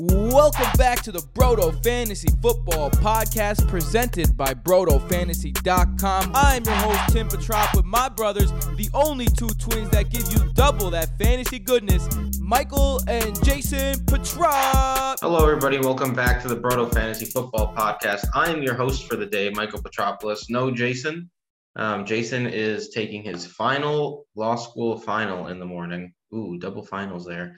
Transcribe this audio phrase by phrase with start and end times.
[0.00, 6.30] Welcome back to the Broto Fantasy Football Podcast presented by BrotoFantasy.com.
[6.36, 10.52] I'm your host, Tim Petrop, with my brothers, the only two twins that give you
[10.52, 12.08] double that fantasy goodness,
[12.38, 15.18] Michael and Jason Petrop.
[15.20, 15.78] Hello, everybody.
[15.78, 18.24] Welcome back to the Broto Fantasy Football Podcast.
[18.36, 20.48] I am your host for the day, Michael Petropoulos.
[20.48, 21.28] No, Jason.
[21.74, 26.12] Um, Jason is taking his final law school final in the morning.
[26.32, 27.56] Ooh, double finals there.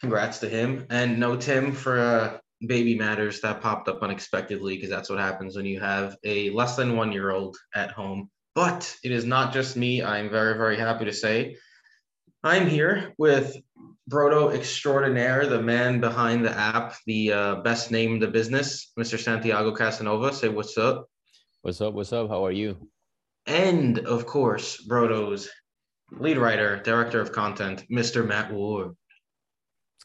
[0.00, 0.86] Congrats to him.
[0.90, 5.56] And no Tim for uh, baby matters that popped up unexpectedly because that's what happens
[5.56, 8.30] when you have a less than one year old at home.
[8.54, 10.02] But it is not just me.
[10.02, 11.56] I'm very, very happy to say
[12.42, 13.56] I'm here with
[14.08, 19.18] Broto extraordinaire, the man behind the app, the uh, best name in the business, Mr.
[19.18, 20.32] Santiago Casanova.
[20.32, 21.08] Say what's up.
[21.62, 21.94] What's up?
[21.94, 22.28] What's up?
[22.28, 22.88] How are you?
[23.46, 25.48] And of course, Broto's
[26.12, 28.24] lead writer, director of content, Mr.
[28.24, 28.94] Matt Ward.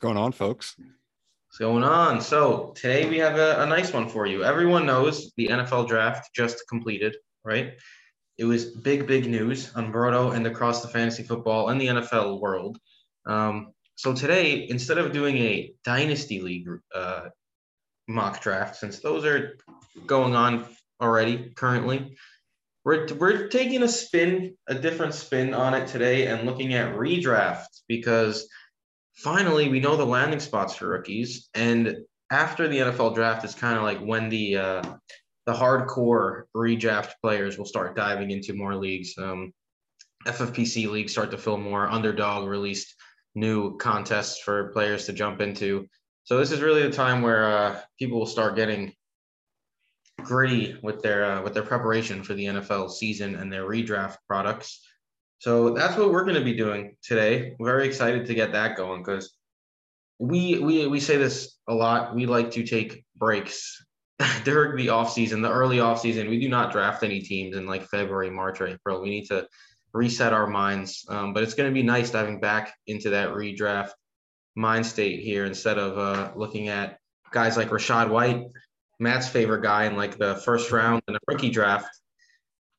[0.01, 0.75] Going on, folks?
[0.79, 2.21] What's going on?
[2.21, 4.43] So today we have a, a nice one for you.
[4.43, 7.73] Everyone knows the NFL draft just completed, right?
[8.39, 12.41] It was big, big news on Broto and across the fantasy football and the NFL
[12.41, 12.79] world.
[13.27, 17.25] Um, so today, instead of doing a dynasty league uh,
[18.07, 19.55] mock draft, since those are
[20.07, 20.65] going on
[20.99, 22.17] already currently,
[22.83, 27.67] we're, we're taking a spin, a different spin on it today and looking at redraft
[27.87, 28.47] because
[29.15, 31.49] finally we know the landing spots for rookies.
[31.53, 31.97] And
[32.31, 34.83] after the NFL draft is kind of like when the uh,
[35.45, 39.13] the hardcore redraft players will start diving into more leagues.
[39.17, 39.53] Um,
[40.27, 41.87] FFPC leagues start to fill more.
[41.87, 42.95] Underdog released
[43.33, 45.87] new contests for players to jump into.
[46.23, 48.93] So this is really the time where uh, people will start getting
[50.17, 54.85] gritty with their uh, with their preparation for the NFL season and their redraft products.
[55.41, 57.55] So that's what we're going to be doing today.
[57.59, 59.33] Very excited to get that going because
[60.19, 62.13] we we we say this a lot.
[62.13, 63.83] We like to take breaks
[64.43, 66.29] during the off season, the early off season.
[66.29, 69.01] We do not draft any teams in like February, March, or April.
[69.01, 69.47] We need to
[69.93, 71.03] reset our minds.
[71.09, 73.93] Um, but it's going to be nice diving back into that redraft
[74.55, 76.99] mind state here instead of uh, looking at
[77.31, 78.45] guys like Rachaad White
[78.99, 81.89] Matt's favorite guy in like the first round in a rookie draft.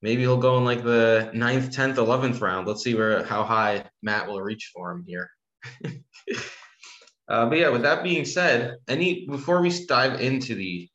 [0.02, 2.66] Maybe he'll go in like the ninth, tenth, eleventh round.
[2.66, 5.30] Let's see where how high Matt will reach for him here.
[7.28, 10.88] uh, but yeah, with that being said, any before we dive into the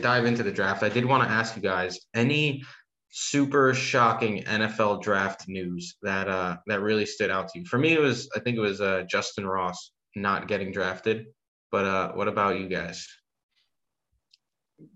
[0.00, 2.64] dive into the draft, I did want to ask you guys any
[3.12, 7.66] super shocking NFL draft news that uh, that really stood out to you.
[7.66, 11.26] For me, it was I think it was uh, Justyn Ross not getting drafted.
[11.70, 13.06] But uh, what about you guys?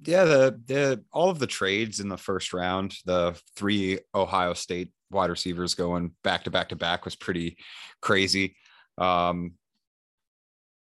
[0.05, 4.91] Yeah, the the all of the trades in the first round, the three Ohio State
[5.11, 7.57] wide receivers going back to back to back was pretty
[8.01, 8.57] crazy.
[8.99, 9.53] Um,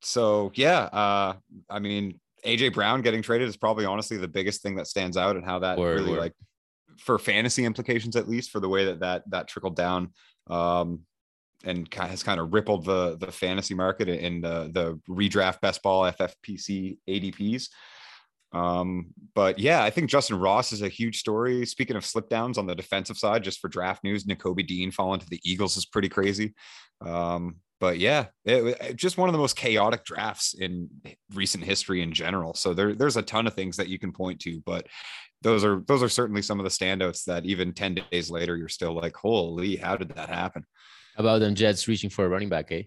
[0.01, 1.35] so yeah, uh,
[1.69, 5.37] I mean, AJ Brown getting traded is probably honestly the biggest thing that stands out
[5.37, 6.21] and how that word, really word.
[6.21, 6.35] like
[6.99, 10.13] for fantasy implications at least for the way that that that trickled down
[10.49, 11.01] um,
[11.65, 16.03] and has kind of rippled the the fantasy market in the the redraft best ball
[16.03, 17.69] FFPC ADPs.
[18.53, 21.67] Um, but yeah, I think Justyn Ross is a huge story.
[21.67, 25.21] Speaking of slip downs on the defensive side, just for draft news, Nakobe Dean falling
[25.21, 26.55] to the Eagles is pretty crazy.
[27.01, 30.89] Um, but yeah, it, it, just one of the most chaotic drafts in
[31.35, 32.55] recent history in general.
[32.55, 34.87] So there, there's a ton of things that you can point to, but
[35.43, 38.69] those are those are certainly some of the standouts that even 10 days later you're
[38.69, 40.65] still like, holy, how did that happen?
[41.17, 42.83] How about them Jets reaching for a running back, eh?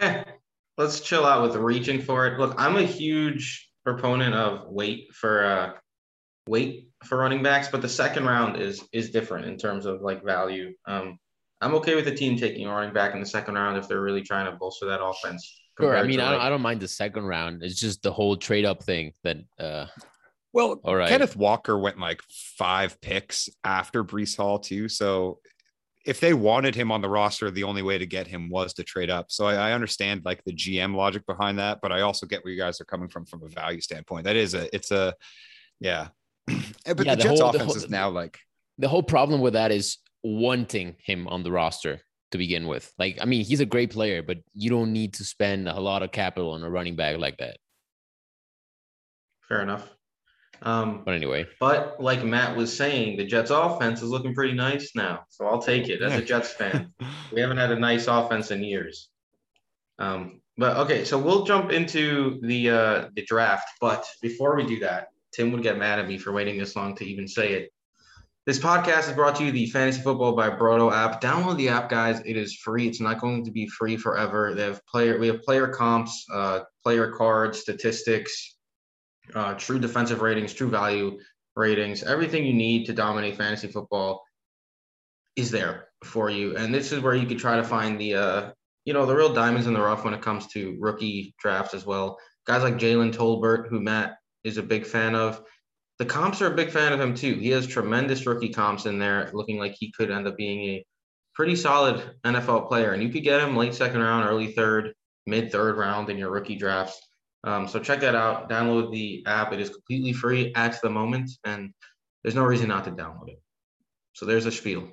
[0.00, 0.24] Eh,
[0.76, 2.38] let's chill out with reaching for it.
[2.38, 5.72] Look, I'm a huge proponent of wait for uh
[6.48, 10.24] wait for running backs, but the second round is is different in terms of like
[10.24, 10.72] value.
[10.86, 11.18] Um,
[11.60, 14.02] I'm okay with the team taking a running back in the second round if they're
[14.02, 15.60] really trying to bolster that offense.
[15.80, 15.96] Sure.
[15.96, 17.62] I mean, I don't, I don't mind the second round.
[17.62, 19.36] It's just the whole trade up thing that.
[19.58, 19.86] uh
[20.52, 21.10] well, all right.
[21.10, 22.22] Kenneth Walker went like
[22.56, 25.38] five picks after Breece Hall too, so
[26.06, 28.84] if they wanted him on the roster, the only way to get him was to
[28.84, 29.26] trade up.
[29.28, 32.52] So I, I, understand like the GM logic behind that, but I also get where
[32.52, 34.24] you guys are coming from from a value standpoint.
[34.24, 35.14] That is a, it's a,
[35.80, 36.08] yeah.
[36.86, 38.38] Eh, but yeah, the, the, Jets whole, offense the whole, is now like
[38.78, 42.00] the whole problem with that is wanting him on the roster
[42.30, 42.92] to begin with.
[42.98, 46.04] Like, I mean, he's a great player, but you don't need to spend a lot
[46.04, 47.56] of capital on a running back like that.
[49.48, 49.95] Fair enough.
[50.62, 54.92] Um, but anyway, but like Matt was saying, the Jets offense is looking pretty nice
[54.94, 55.24] now.
[55.28, 56.92] So I'll take it as a Jets fan.
[57.32, 59.08] we haven't had a nice offense in years.
[59.98, 63.68] Um, but okay, so we'll jump into the uh, the draft.
[63.80, 66.96] But before we do that, Tim would get mad at me for waiting this long
[66.96, 67.72] to even say it.
[68.46, 71.20] This podcast is brought to you the Fantasy Football by Broto app.
[71.20, 72.22] Download the app, guys.
[72.24, 72.86] It is free.
[72.86, 74.54] It's not going to be free forever.
[74.54, 78.55] They have player, we have player comps, uh, player cards, statistics,
[79.34, 81.18] uh, true defensive ratings, true value
[81.54, 84.24] ratings, everything you need to dominate fantasy football
[85.36, 86.56] is there for you.
[86.56, 88.50] And this is where you could try to find the, uh,
[88.84, 91.84] you know, the real diamonds in the rough when it comes to rookie drafts as
[91.84, 92.18] well.
[92.46, 95.42] Guys like Jalen Tolbert, who Matt is a big fan of
[95.98, 97.34] the comps are a big fan of him too.
[97.34, 100.86] He has tremendous rookie comps in there, looking like he could end up being a
[101.34, 102.92] pretty solid NFL player.
[102.92, 104.92] And you could get him late second round, early third,
[105.26, 107.00] mid third round in your rookie drafts.
[107.46, 108.50] Um, so check that out.
[108.50, 109.52] Download the app.
[109.52, 111.72] It is completely free at the moment, and
[112.22, 113.40] there's no reason not to download it.
[114.14, 114.88] So there's a spiel.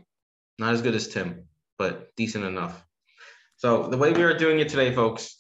[0.60, 1.46] Not as good as Tim,
[1.80, 2.86] but decent enough.
[3.58, 5.36] So the way we are doing it today, folks,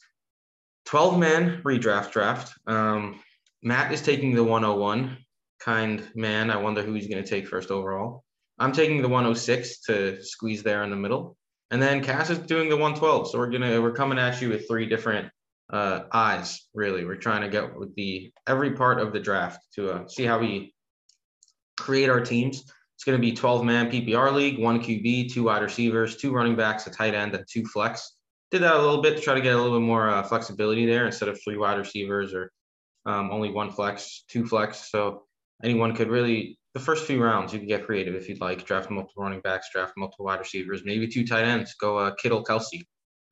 [0.85, 2.53] 12 man redraft draft.
[2.65, 3.19] Um,
[3.61, 5.17] Matt is taking the 101
[5.59, 6.49] kind man.
[6.49, 8.23] I wonder who he's going to take first overall.
[8.59, 11.37] I'm taking the 106 to squeeze there in the middle.
[11.71, 13.29] And then Cass is doing the 112.
[13.29, 15.29] So we're gonna we're coming at you with three different
[15.71, 16.67] uh, eyes.
[16.73, 20.23] Really, we're trying to get with the every part of the draft to uh, see
[20.23, 20.73] how we
[21.77, 22.63] create our teams.
[22.95, 26.55] It's going to be 12 man PPR league, one QB, two wide receivers, two running
[26.55, 28.15] backs, a tight end, and two flex.
[28.51, 30.85] Did that a little bit to try to get a little bit more uh, flexibility
[30.85, 32.51] there instead of three wide receivers or
[33.05, 34.91] um, only one flex, two flex.
[34.91, 35.23] So
[35.63, 38.89] anyone could really the first few rounds you can get creative if you'd like draft
[38.89, 42.83] multiple running backs draft multiple wide receivers maybe two tight ends go uh, kittle kelce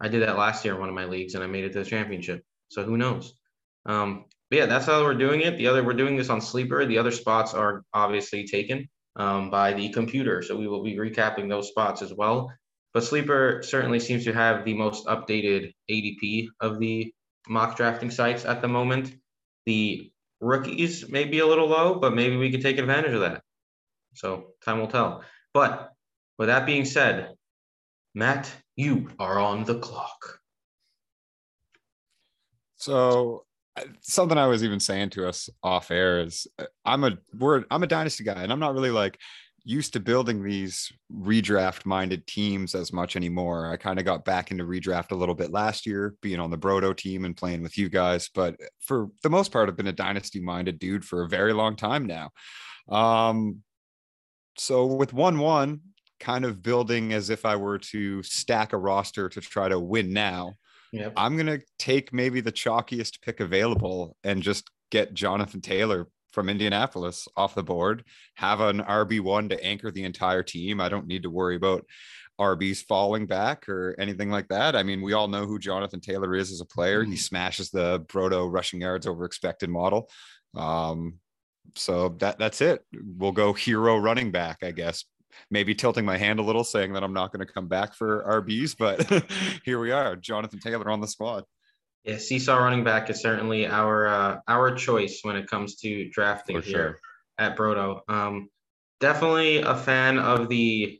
[0.01, 1.79] i did that last year in one of my leagues and i made it to
[1.79, 2.43] the championship.
[2.69, 3.33] So who knows?
[3.85, 5.57] Um, but yeah that's how we're doing it.
[5.57, 6.85] The other we're doing this on sleeper.
[6.85, 10.41] The other spots are obviously taken um, by the computer.
[10.41, 12.51] So we will be recapping those spots as well.
[12.93, 17.13] But sleeper certainly seems to have the most updated adp of the
[17.47, 19.13] mock drafting sites at the moment.
[19.65, 20.11] The
[20.41, 23.43] rookies may be a little low, but maybe we could take advantage of that.
[24.15, 25.23] So time will tell.
[25.53, 25.91] But
[26.37, 27.35] with that being said,
[28.13, 30.39] Matt, you are on the clock.
[32.75, 33.45] So
[34.01, 37.83] something I was even saying to us off air is uh, I'm a we're I'm
[37.83, 39.17] a dynasty guy and I'm not really like
[39.63, 43.71] used to building these redraft minded teams as much anymore.
[43.71, 46.57] I kind of got back into redraft a little bit last year, being on the
[46.57, 48.29] Broto team and playing with you guys.
[48.33, 51.75] But for the most part, I've been a dynasty minded dude for a very long
[51.75, 52.31] time now.
[52.89, 53.59] Um,
[54.57, 55.79] so with 1 1,
[56.21, 60.13] kind of building as if I were to stack a roster to try to win
[60.13, 60.53] now.
[60.93, 61.13] Yep.
[61.17, 66.47] I'm going to take maybe the chalkiest pick available and just get Jonathan Taylor from
[66.47, 70.79] Indianapolis off the board, have an RB1 to anchor the entire team.
[70.79, 71.85] I don't need to worry about
[72.39, 74.75] RBs falling back or anything like that.
[74.75, 77.03] I mean, we all know who Jonathan Taylor is as a player.
[77.03, 77.17] He mm-hmm.
[77.17, 80.09] smashes the Broto rushing yards over expected model.
[80.55, 81.19] Um,
[81.75, 82.83] so that that's it.
[82.93, 85.05] We'll go hero running back, I guess.
[85.49, 88.23] Maybe tilting my hand a little, saying that I'm not going to come back for
[88.43, 89.25] RBs, but
[89.65, 91.43] here we are, Jonathan Taylor on the squad.
[92.03, 96.59] Yeah, seesaw running back is certainly our uh, our choice when it comes to drafting
[96.59, 96.99] For here sure.
[97.37, 97.99] at Broto.
[98.09, 98.49] Um,
[98.99, 100.99] definitely a fan of the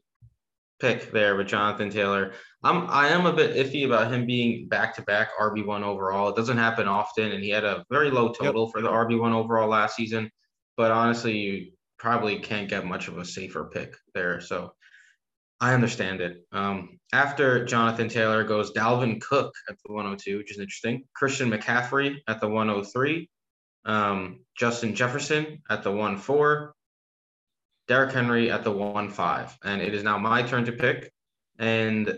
[0.79, 2.33] pick there with Jonathan Taylor.
[2.63, 6.29] I'm I am a bit iffy about him being back to back RB one overall.
[6.29, 8.71] It doesn't happen often, and he had a very low total yep.
[8.71, 10.29] for the RB one overall last season.
[10.77, 14.41] But honestly, you probably can't get much of a safer pick there.
[14.41, 14.73] So
[15.59, 16.43] I understand it.
[16.51, 21.03] Um, after Jonathan Taylor goes Dalvin Cook at the 102, which is interesting.
[21.13, 23.29] Christian McCaffrey at the 103.
[23.85, 26.71] Um, Justin Jefferson at the 1-4.
[27.87, 29.51] Derrick Henry at the 1-5.
[29.63, 31.11] And it is now my turn to pick.
[31.59, 32.15] And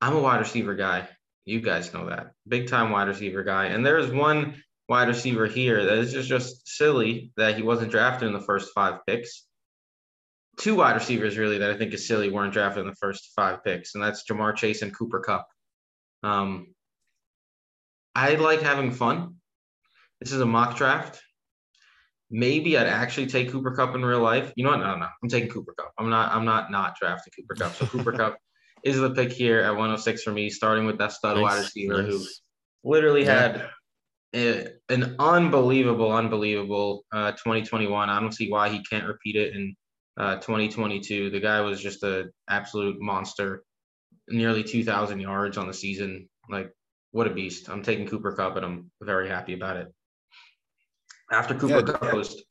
[0.00, 1.08] I'm a wide receiver guy.
[1.44, 2.32] You guys know that.
[2.48, 3.66] Big time wide receiver guy.
[3.66, 8.28] And there's one wide receiver here that is just, just silly that he wasn't drafted
[8.28, 9.46] in the first five picks
[10.56, 13.64] two wide receivers really that I think is silly weren't drafted in the first five
[13.64, 15.46] picks, and that's Ja'Marr Chase and Cooper Kupp.
[16.22, 16.74] Um,
[18.14, 19.36] I like having fun.
[20.20, 21.20] This is a mock draft.
[22.30, 24.52] Maybe I'd actually take Cooper Kupp in real life.
[24.56, 24.80] You know what?
[24.80, 25.92] No, no, I'm taking Cooper Kupp.
[25.98, 26.32] I'm not.
[26.32, 27.74] I'm not not drafting Cooper Kupp.
[27.74, 28.38] So Cooper Kupp
[28.84, 32.02] is the pick here at 106 for me, starting with that stud nice, wide receiver
[32.02, 32.12] nice.
[32.12, 32.24] who
[32.90, 33.40] literally yeah.
[33.40, 33.70] had
[34.34, 38.10] an unbelievable, unbelievable uh, 2021.
[38.10, 39.74] I don't see why he can't repeat it in
[40.16, 41.30] uh, 2022.
[41.30, 43.62] The guy was just an absolute monster.
[44.28, 46.28] Nearly 2,000 yards on the season.
[46.48, 46.72] Like,
[47.12, 47.68] what a beast.
[47.68, 49.94] I'm taking Cooper Kupp, and I'm very happy about it.
[51.30, 52.42] After Cooper yeah, Kupp was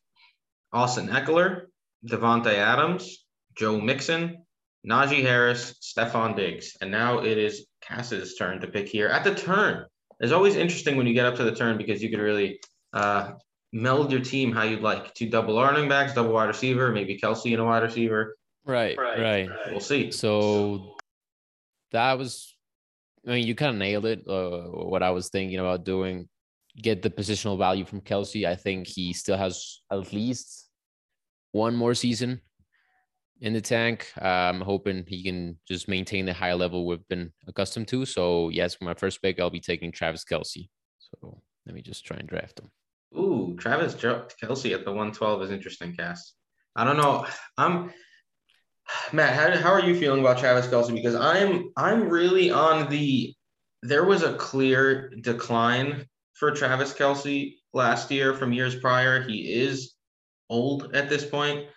[0.72, 1.64] Austin Ekeler,
[2.08, 3.26] Davante Adams,
[3.58, 4.46] Joe Mixon,
[4.88, 6.78] Najee Harris, Stefon Diggs.
[6.82, 9.86] And now it is Cass's turn to pick here at the turn.
[10.20, 12.60] It's always interesting when you get up to the turn because you could really
[12.94, 13.34] uh,
[13.72, 15.14] meld your team how you'd like.
[15.14, 18.36] Two double running backs, double wide receiver, maybe Kelce and a wide receiver.
[18.66, 19.50] Right, right.
[19.70, 20.12] We'll see.
[20.12, 20.96] So
[21.92, 22.56] that was,
[23.28, 24.28] I mean, you kind of nailed it.
[24.28, 26.30] Uh, what I was thinking about doing,
[26.82, 28.48] get the positional value from Kelce.
[28.48, 30.70] I think he still has at least
[31.52, 32.42] one more season
[33.42, 34.12] in the tank.
[34.22, 38.06] I'm hoping he can just maintain the high level we've been accustomed to.
[38.06, 40.70] So yes, for my first pick, I'll be taking Travis Kelce.
[41.00, 42.72] So let me just try and draft him.
[43.18, 46.34] Ooh, Travis Kelce at the 112 is interesting, Cass.
[46.76, 47.28] I don't know.
[47.58, 47.92] I'm
[49.12, 49.34] Matt.
[49.34, 50.94] How, how are you feeling about Travis Kelce?
[50.94, 53.34] Because I'm I'm really on the.
[53.84, 59.22] There was a clear decline for Travis Kelce last year from years prior.
[59.22, 59.94] He is
[60.50, 61.68] old at this point.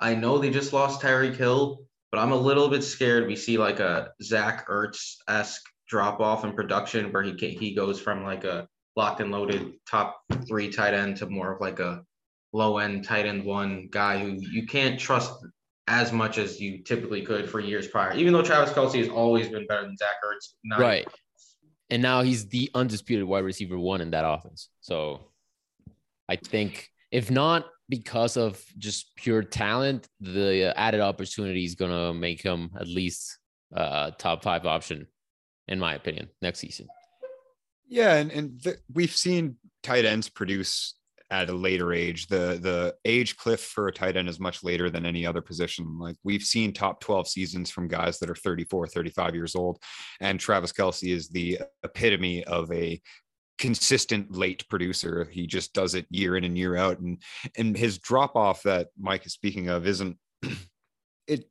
[0.00, 3.58] I know they just lost Tyreek Hill, but I'm a little bit scared we see
[3.58, 8.44] like a Zach Ertz esque drop off in production where he he goes from like
[8.44, 8.66] a
[8.96, 12.02] locked and loaded top three tight end to more of like a
[12.52, 15.32] low end tight end one guy who you can't trust
[15.86, 18.14] as much as you typically could for years prior.
[18.14, 21.06] Even though Travis Kelce has always been better than Zach Ertz, right?
[21.90, 24.68] And now he's the undisputed wide receiver one in that offense.
[24.80, 25.32] So
[26.28, 32.40] I think if not because of just pure talent, the added opportunity is gonna make
[32.40, 33.38] him at least
[33.72, 35.06] a top five option,
[35.68, 36.88] in my opinion, next season.
[37.88, 40.94] Yeah, and and the, we've seen tight ends produce
[41.30, 42.26] at a later age.
[42.26, 45.98] The the age cliff for a tight end is much later than any other position.
[45.98, 49.78] Like we've seen top 12 seasons from guys that are 34, 35 years old.
[50.20, 53.00] And Travis Kelce is the epitome of a
[53.60, 55.28] consistent late producer.
[55.30, 56.98] He just does it year in and year out.
[56.98, 57.22] And
[57.56, 60.16] and his drop off that Mike is speaking of isn't
[61.28, 61.44] it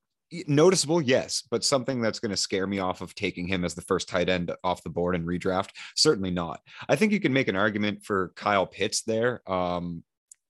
[0.48, 3.82] noticeable, yes, but something that's going to scare me off of taking him as the
[3.82, 6.62] first tight end off the board and redraft, certainly not.
[6.88, 10.04] I think you can make an argument for Kyle Pitts there, um,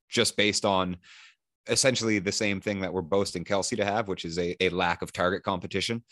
[0.09, 0.97] just based on
[1.67, 5.01] essentially the same thing that we're boasting Kelce to have, which is a, a lack
[5.01, 6.03] of target competition.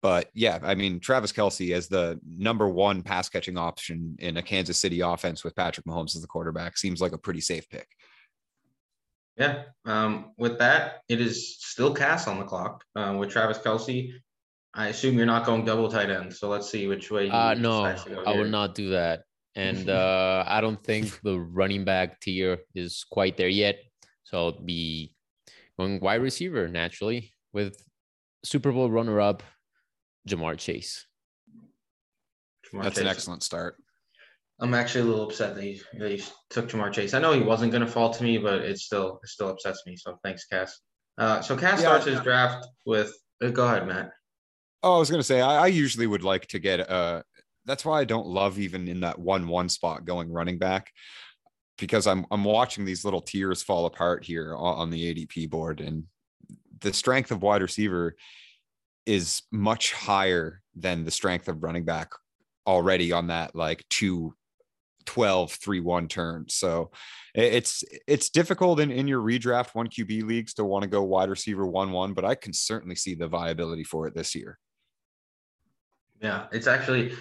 [0.00, 4.42] But yeah, I mean, Travis Kelce as the number one pass catching option in a
[4.42, 7.88] Kansas City offense with Patrick Mahomes as the quarterback seems like a pretty safe pick.
[9.36, 9.64] Yeah.
[9.84, 14.12] Um, with that, it is still Cass on the clock uh, with Travis Kelce.
[14.74, 16.34] I assume you're not going double tight end.
[16.34, 17.30] So let's see which way.
[17.30, 17.84] uh, no,
[18.26, 19.22] I would not do that.
[19.54, 23.80] And uh, I don't think the running back tier is quite there yet.
[24.24, 25.14] So I'll be
[25.78, 27.82] going wide receiver naturally with
[28.44, 29.42] Super Bowl runner up
[30.28, 31.06] Ja'Marr Chase.
[32.66, 33.02] Ja'Marr That's Chase.
[33.02, 33.76] an excellent start.
[34.60, 37.14] I'm actually a little upset that he, that he took Ja'Marr Chase.
[37.14, 39.84] I know he wasn't going to fall to me, but it still it still upsets
[39.86, 39.96] me.
[39.96, 40.80] So thanks, Cass.
[41.16, 43.12] Uh, so Cass yeah, starts his draft with.
[43.42, 44.10] Uh, go ahead, Matt.
[44.82, 46.88] Oh, I was going to say I, I, usually would like to get.
[46.88, 47.22] Uh,
[47.66, 50.90] that's why I don't love even in that one one spot going running back,
[51.76, 55.80] because I'm I'm watching these little tiers fall apart here on, on the ADP board,
[55.80, 56.04] and
[56.80, 58.16] the strength of wide receiver
[59.08, 62.10] is much higher than the strength of running back
[62.66, 64.34] already on that like two
[65.06, 66.44] 12 3 1 turn.
[66.50, 66.90] So
[67.34, 71.30] it's it's difficult in, in your redraft one QB leagues to want to go wide
[71.30, 74.58] receiver 1 1, but I can certainly see the viability for it this year.
[76.20, 77.14] Yeah, it's actually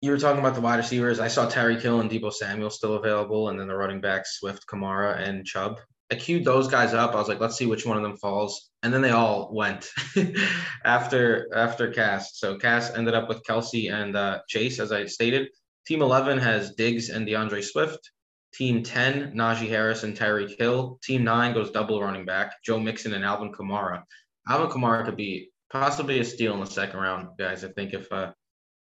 [0.00, 1.20] you were talking about the wide receivers.
[1.20, 4.66] I saw Tyreek Hill and Deebo Samuel still available, and then the running backs Swift,
[4.66, 5.78] Kamara, and Chubb.
[6.10, 7.14] I queued those guys up.
[7.14, 9.88] I was like, let's see which one of them falls, and then they all went
[10.84, 12.38] after after Cass.
[12.38, 15.48] So Cass ended up with Kelce and uh, Chase, as I stated.
[15.86, 18.10] Team 11 has Diggs and D'Andre Swift.
[18.54, 20.98] Team 10, Najee Harris and Tyreek Hill.
[21.02, 24.04] Team 9 goes double running back, Joe Mixon and Alvin Kamara.
[24.48, 27.64] Alvin Kamara could be possibly a steal in the second round, guys.
[27.64, 28.32] I think if uh,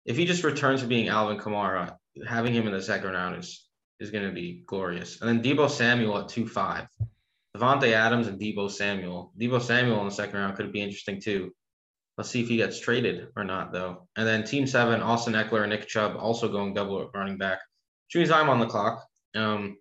[0.04, 3.64] if he just returns to being Alvin Kamara, having him in the second round is
[4.00, 5.20] is going to be glorious.
[5.20, 6.86] And then Deebo Samuel at 2 5.
[7.56, 9.32] Davante Adams and Deebo Samuel.
[9.38, 11.52] Deebo Samuel in the second round could be interesting too.
[12.16, 14.08] Let's see if he gets traded or not, though.
[14.16, 17.60] And then Team Seven, Austin Ekeler and Nick Chubb also going double running back.
[18.06, 19.06] Which means I'm on the clock.
[19.34, 19.78] Um,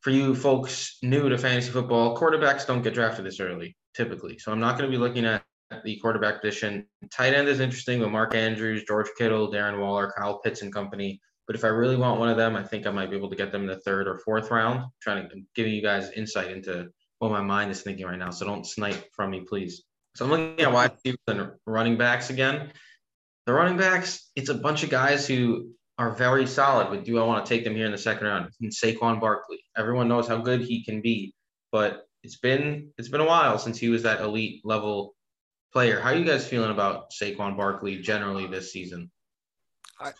[0.00, 4.38] for you folks new to fantasy football, quarterbacks don't get drafted this early typically.
[4.38, 5.42] So I'm not going to be looking at
[5.84, 6.86] the quarterback position.
[7.10, 11.20] Tight end is interesting with Mark Andrews, George Kittle, Darren Waller, Kyle Pitts and company.
[11.46, 13.36] But if I really want one of them, I think I might be able to
[13.36, 14.80] get them in the third or fourth round.
[14.80, 18.30] I'm trying to give you guys insight into what my mind is thinking right now.
[18.30, 19.82] So don't snipe from me, please.
[20.16, 22.72] So I'm looking at wide receivers and running backs again.
[23.46, 27.24] The running backs, it's a bunch of guys who are very solid, but do I
[27.24, 28.50] want to take them here in the second round?
[28.60, 29.62] And Saquon Barkley.
[29.76, 31.34] Everyone knows how good he can be,
[31.70, 35.14] but it's been it's been a while since he was that elite level
[35.72, 36.00] player.
[36.00, 39.10] How are you guys feeling about Saquon Barkley generally this season?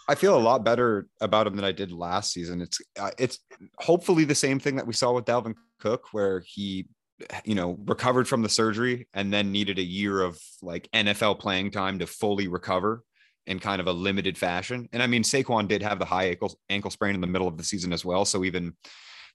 [0.09, 2.61] I, feel a lot better about him than I did last season.
[2.61, 3.41] It's uh, it's
[3.79, 6.87] hopefully the same thing that we saw with Dalvin Cook, where he
[7.45, 11.71] you know recovered from the surgery and then needed a year of like NFL playing
[11.71, 13.05] time to fully recover
[13.47, 14.89] in kind of a limited fashion.
[14.93, 17.57] And I mean, Saquon did have the high ankle ankle sprain in the middle of
[17.57, 18.75] the season as well, so even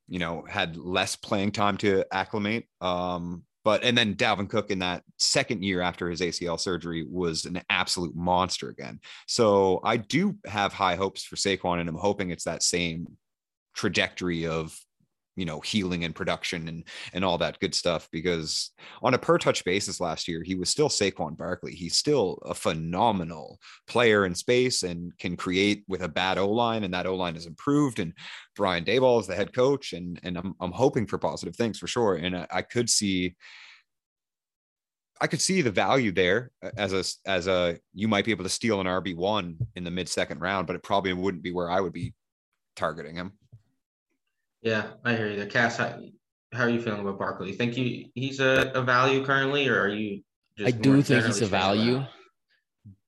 [0.07, 2.67] you know had less playing time to acclimate.
[2.81, 7.45] Um, but and then Dalvin Cook in that second year after his ACL surgery was
[7.45, 8.99] an absolute monster again.
[9.27, 13.15] So I do have high hopes for Saquon, and I'm hoping it's that same
[13.75, 14.75] trajectory of
[15.39, 19.37] you know healing and production and and all that good stuff because on a per
[19.37, 24.35] touch basis last year he was still Saquon Barkley he's still a phenomenal player in
[24.35, 27.99] space and can create with a bad O line and that O line is improved
[27.99, 28.13] and
[28.55, 31.87] Brian Daboll is the head coach and and I'm I'm hoping for positive things for
[31.87, 33.35] sure and I, I could see
[35.21, 38.49] I could see the value there as a as a you might be able to
[38.49, 41.69] steal an RB one in the mid second round, but it probably wouldn't be where
[41.69, 42.13] I would be
[42.75, 43.33] targeting him.
[44.61, 45.37] Yeah, I hear you.
[45.37, 45.45] There.
[45.45, 45.99] Cass, how,
[46.53, 47.49] how are you feeling about Barkley?
[47.49, 50.21] You think he, he's a, a value currently, or are you?
[50.63, 52.03] I do think he's a value,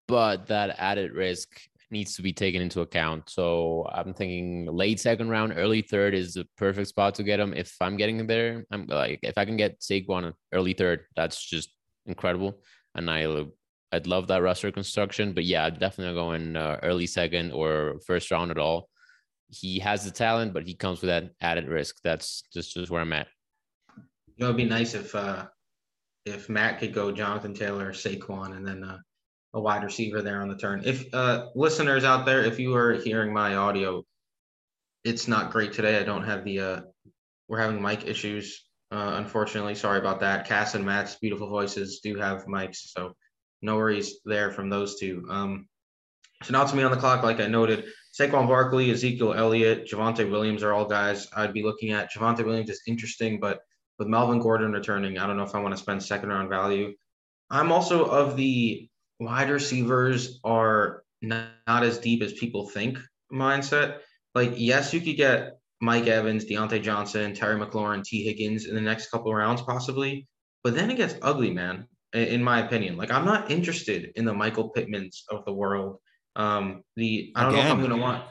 [0.08, 1.50] but that added risk
[1.90, 3.30] needs to be taken into account.
[3.30, 7.54] So I'm thinking late second round, early third is the perfect spot to get him.
[7.54, 11.44] If I'm getting him there, I'm like if I can get Saquon early third, that's
[11.44, 11.74] just
[12.06, 12.62] incredible.
[12.96, 13.46] And I
[13.92, 15.34] I'd love that roster construction.
[15.34, 18.88] But yeah, definitely going uh, early second or first round at all
[19.52, 21.98] he has the talent, but he comes with that added risk.
[22.04, 23.28] That's just just where I'm at.
[23.98, 24.04] You
[24.40, 25.48] know, it'd be nice if uh
[26.26, 28.98] if Matt could go Jonathan Taylor, Saquon, and then uh,
[29.54, 30.84] a wide receiver there on the turn.
[30.86, 34.04] If uh listeners out there, if you are hearing my audio,
[35.04, 36.00] it's not great today.
[36.00, 36.82] I don't have the uh
[37.48, 38.64] we're having mic issues.
[38.92, 40.48] Uh, unfortunately, sorry about that.
[40.48, 43.16] Cass and Matt's beautiful voices do have mics, so
[43.62, 45.26] no worries there from those two.
[45.30, 45.68] Um,
[46.44, 47.86] so now to me on the clock, like I noted,
[48.22, 52.12] Saquon Barkley, Ezekiel Elliott, Javonte Williams are all guys I'd be looking at.
[52.12, 53.62] Javonte Williams is interesting, but
[53.98, 56.94] with Melvin Gordon returning, I don't know if I want to spend second round value.
[57.50, 58.88] I'm also of the
[59.20, 63.00] wide receivers are not, not as deep as people think
[63.34, 64.00] mindset.
[64.36, 68.82] Like, yes, you could get Mike Evans, Diontae Johnson, Terry McLaurin, Tee Higgins in the
[68.82, 70.28] next couple rounds, possibly.
[70.64, 72.98] But then it gets ugly, man, in my opinion.
[72.98, 75.98] Like, I'm not interested in the Michael Pittmans of the world
[76.36, 77.66] um, the I don't again.
[77.66, 78.24] know if I'm gonna want.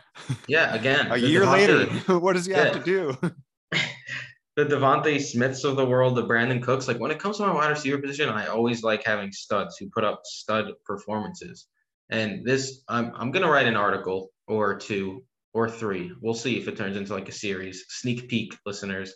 [0.48, 1.06] Yeah, again.
[1.10, 1.86] a year later,
[2.18, 2.64] what does he yeah.
[2.64, 3.16] have to do?
[4.56, 6.88] the DeVonta Smiths of the world, the Brandin Cooks.
[6.88, 9.90] Like when it comes to my wide receiver position, I always like having studs who
[9.90, 11.66] put up stud performances.
[12.10, 16.12] And this, I'm I'm gonna write an article or two or three.
[16.20, 19.14] We'll see if it turns into like a series, sneak peek, listeners,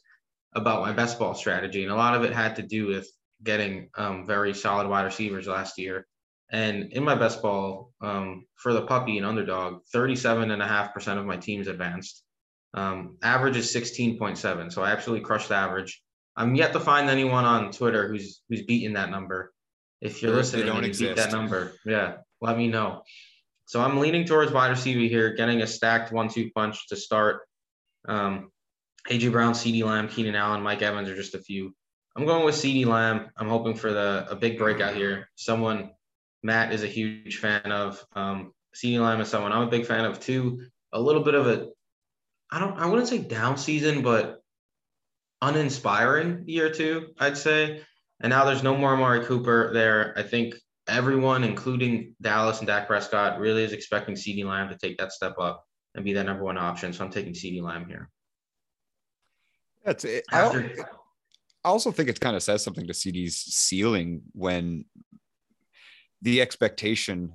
[0.55, 1.83] about my best ball strategy.
[1.83, 3.09] And a lot of it had to do with
[3.43, 6.07] getting um, very solid wide receivers last year
[6.55, 11.67] and in my best ball um, for the puppy and underdog, 37.5% of my teams
[11.67, 12.23] advanced.
[12.73, 14.73] Um, average is 16.7.
[14.73, 16.01] So I absolutely crushed the average.
[16.37, 19.53] I'm yet to find anyone on Twitter who's who's beaten that number.
[20.01, 21.17] If you're listening and you exist.
[21.17, 23.03] beat that number, yeah, let me know.
[23.65, 27.41] So I'm leaning towards wide receiver here, getting a stacked one-two punch to start.
[28.07, 28.51] Um,
[29.09, 31.75] AJ Brown, CeeDee Lamb, Keenan Allen, Mike Evans are just a few.
[32.17, 33.31] I'm going with CeeDee Lamb.
[33.37, 35.31] I'm hoping for the a big breakout here.
[35.37, 35.91] Someone
[36.45, 38.05] Matt is a huge fan of.
[38.15, 40.67] Um, CeeDee Lamb is someone I'm a big fan of too.
[40.93, 41.69] A little bit of a,
[42.51, 44.43] I don't, I wouldn't say down season, but
[45.41, 47.83] uninspiring year two, I'd say.
[48.21, 50.13] And now there's no more Amari Cooper there.
[50.17, 50.55] I think
[50.87, 55.35] everyone, including Dallas and Dak Prescott, really is expecting CeeDee Lamb to take that step
[55.41, 56.93] up and be that number one option.
[56.93, 58.11] So I'm taking CeeDee Lamb here.
[59.85, 60.25] That's it.
[60.33, 60.73] After,
[61.65, 64.85] I also think it kind of says something to CeeDee's ceiling when
[66.25, 67.33] the expectation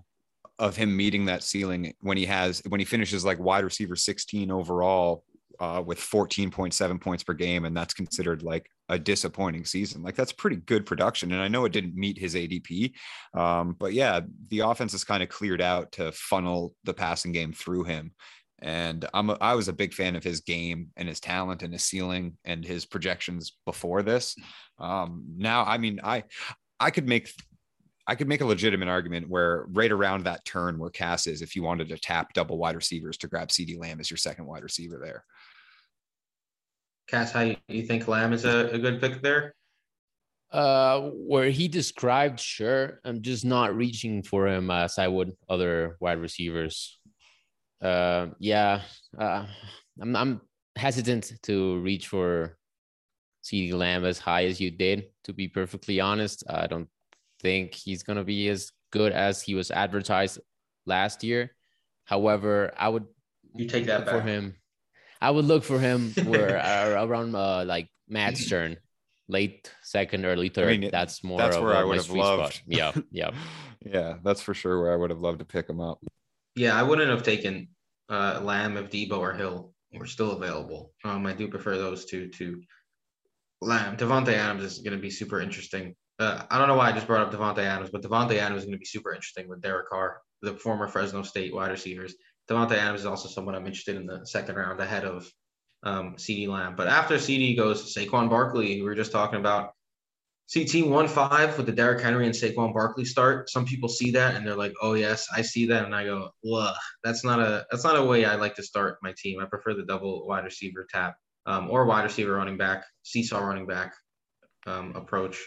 [0.58, 4.52] of him meeting that ceiling when he has when he finishes like wide receiver 16
[4.52, 5.24] overall
[5.60, 10.32] uh, with 14.7 points per game and that's considered like a disappointing season like that's
[10.32, 12.94] pretty good production and i know it didn't meet his adp
[13.34, 17.54] um, but yeah the offense is kind of cleared out to funnel the passing game
[17.54, 18.12] through him
[18.62, 21.72] and I'm a, I was a big fan of his game and his talent and
[21.72, 24.36] his ceiling and his projections before this.
[24.78, 26.26] Um, now, I mean, I
[26.78, 27.32] I could make
[28.10, 31.56] I could make a legitimate argument where right around that turn where Cass is, if
[31.56, 34.64] you wanted to tap double wide receivers to grab CeeDee Lamb as your second wide
[34.64, 35.24] receiver there.
[37.08, 39.54] Cass, how you, you think Lamb is a, a good pick there?
[40.52, 43.00] Uh, where he described, sure.
[43.06, 47.00] I'm just not reaching for him as I would other wide receivers.
[47.80, 48.82] Uh, yeah,
[49.20, 49.46] uh,
[50.02, 50.42] I'm, I'm
[50.76, 52.58] hesitant to reach for
[53.44, 55.10] CeeDee Lamb as high as you did.
[55.26, 56.90] To be perfectly honest, I don't
[57.42, 60.40] think he's going to be as good as he was advertised
[60.86, 61.52] last year.
[62.06, 63.06] However, I would
[63.56, 64.56] You take that look for him.
[65.22, 68.78] I would look for him where uh, around uh, like Matt Stern,
[69.28, 70.80] late second, early third.
[70.80, 71.38] mean, that's more.
[71.38, 72.40] That's of, where uh, I my would have sweet spot.
[72.40, 72.62] loved.
[72.66, 73.32] Yeah, yeah.
[73.86, 76.00] yeah, that's for sure where I would have loved to pick him up.
[76.56, 77.70] Yeah, I wouldn't have taken
[78.10, 80.94] uh, Lamb if Deebo or Hill were still available.
[81.04, 82.62] Um, I do prefer those two to
[83.62, 83.98] Lamb.
[83.98, 85.96] Davante Adams is going to be super interesting.
[86.20, 88.66] Uh, I don't know why I just brought up Davante Adams, but Davante Adams is
[88.66, 92.14] going to be super interesting with Derek Carr, the former Fresno State wide receivers.
[92.50, 95.32] Davante Adams is also someone I'm interested in the second round ahead of
[95.84, 96.76] um, CeeDee Lamb.
[96.76, 99.72] But after CeeDee goes Saquon Barkley, we were just talking about.
[100.52, 103.52] CT one five with the Derrick Henry and Saquon Barkley start.
[103.52, 106.32] Some people see that and they're like, "Oh yes, I see that," and I go,
[106.52, 109.40] "Ugh, that's not a that's not a way I like to start my team.
[109.40, 113.68] I prefer the double wide receiver tap um, or wide receiver running back, seesaw running
[113.68, 113.94] back
[114.66, 115.38] um, approach.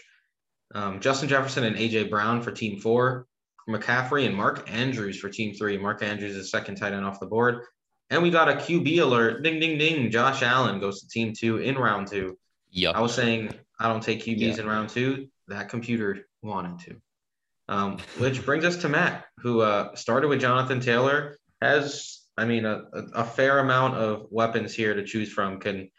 [0.73, 3.27] Um, Justin Jefferson and AJ Brown for team four,
[3.69, 5.77] McCaffrey and Mark Andrews for team three.
[5.77, 7.61] Mark Andrews is second tight end off the board,
[8.09, 9.43] and we got a QB alert.
[9.43, 10.11] Ding ding ding!
[10.11, 12.37] Josh Allen goes to team two in round two.
[12.71, 12.95] Yup.
[12.95, 14.61] I was saying I don't take QBs Yeah.
[14.61, 15.27] in round two.
[15.47, 16.95] That computer wanted to.
[17.69, 22.65] Um, which brings us to Matt, who uh, started with Jonathan Taylor, has, I mean,
[22.65, 22.83] a,
[23.13, 25.89] a fair amount of weapons here to choose from, can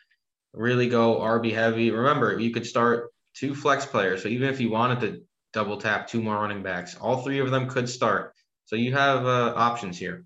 [0.53, 1.91] really go RB heavy.
[1.91, 4.23] Remember, you could start two flex players.
[4.23, 7.51] So even if you wanted to double tap two more running backs, all three of
[7.51, 8.35] them could start.
[8.66, 10.25] So you have uh, options here.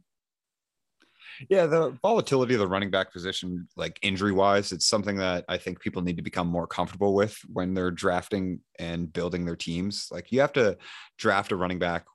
[1.49, 5.57] Yeah, the volatility of the running back position, like injury wise, it's something that I
[5.57, 10.09] think people need to become more comfortable with when they're drafting and building their teams.
[10.11, 10.77] Like you have to
[11.17, 12.07] draft a running back,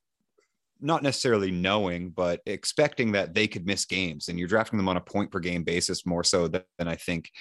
[0.81, 4.27] not necessarily knowing, but expecting that they could miss games.
[4.27, 6.95] And you're drafting them on a point per game basis more so than, than I
[6.95, 7.31] think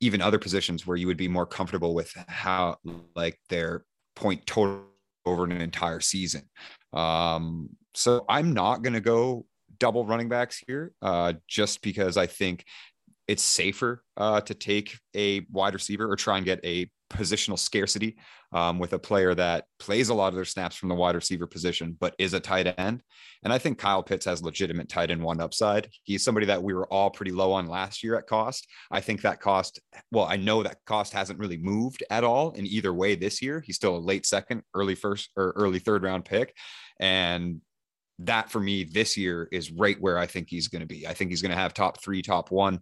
[0.00, 2.76] even other positions where you would be more comfortable with how
[3.14, 4.84] like their point total
[5.24, 6.42] over an entire season.
[6.92, 9.46] Um, so I'm not going to go
[9.78, 12.64] double running backs here, uh, just because I think
[13.26, 18.16] it's safer uh, to take a wide receiver or try and get a positional scarcity
[18.52, 21.46] um, with a player that plays a lot of their snaps from the wide receiver
[21.46, 23.02] position, but is a tight end.
[23.42, 25.88] And I think Kyle Pitts has legitimate tight end one upside.
[26.02, 28.66] He's somebody that we were all pretty low on last year at cost.
[28.90, 32.66] I think that cost, well, I know that cost hasn't really moved at all in
[32.66, 33.62] either way this year.
[33.64, 36.54] He's still a late second, early first, or early third round pick.
[36.98, 37.60] And
[38.20, 41.06] that for me this year is right where I think he's going to be.
[41.06, 42.80] I think he's going to have top three, top one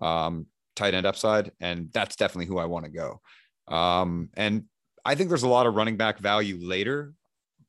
[0.00, 1.52] um, tight end upside.
[1.60, 3.20] And that's definitely who I want to go.
[3.68, 4.64] Um, and
[5.04, 7.14] I think there's a lot of running back value later,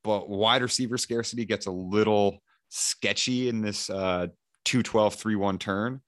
[0.04, 4.28] but wide receiver scarcity gets a little sketchy in this uh,
[4.66, 6.02] 212 3 1 turn.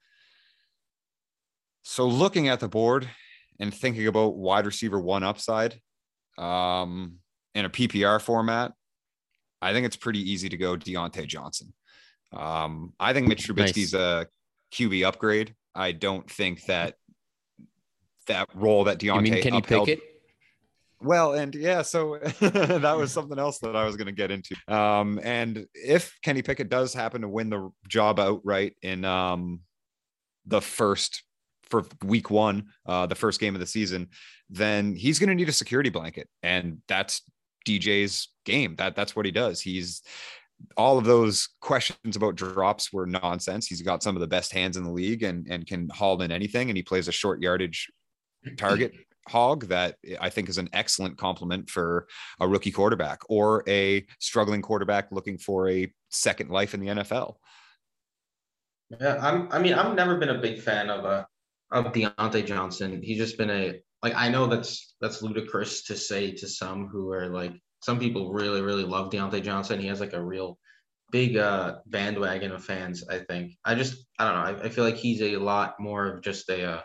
[1.84, 3.08] So looking at the board
[3.60, 5.80] and thinking about wide receiver one upside
[6.38, 7.18] um,
[7.54, 8.74] in a PPR format,
[9.62, 11.74] I think it's pretty easy to go Diontae Johnson.
[12.34, 14.28] Um, I think Mitch Trubisky's a
[14.74, 15.56] QB upgrade.
[15.76, 16.96] I don't think that
[18.28, 20.04] that role that Diontae You mean Kenny upheld- Pickett?
[21.02, 24.56] well, and yeah, so that was something else that I was going to get into.
[24.68, 29.62] Um, and if Kenny Pickett does happen to win the job outright in um,
[30.46, 31.24] the first
[31.64, 34.10] for week one, uh, the first game of the season,
[34.50, 37.22] then he's going to need a security blanket, and that's
[37.68, 38.76] DJ's game.
[38.76, 39.62] That that's what he does.
[39.62, 40.02] He's
[40.78, 43.68] all of those questions about drops were nonsense.
[43.68, 46.32] He's got some of the best hands in the league and and can haul in
[46.32, 47.90] anything, and he plays a short yardage
[48.58, 48.94] target
[49.28, 52.08] hog that I think is an excellent compliment for
[52.40, 57.36] a rookie quarterback or a struggling quarterback looking for a second life in the NFL.
[59.02, 59.52] Yeah, I'm.
[59.52, 61.26] I mean, I've never been a big fan of uh
[61.72, 63.02] of Diontae Johnson.
[63.02, 64.14] He's just been a like.
[64.16, 68.62] I know that's that's ludicrous to say to some who are like some people really
[68.62, 69.80] really love Diontae Johnson.
[69.80, 70.60] He has like a real
[71.12, 73.04] big uh bandwagon of fans.
[73.10, 73.54] I think.
[73.66, 74.62] I just I don't know.
[74.62, 76.82] I, I feel like he's a lot more of just a uh,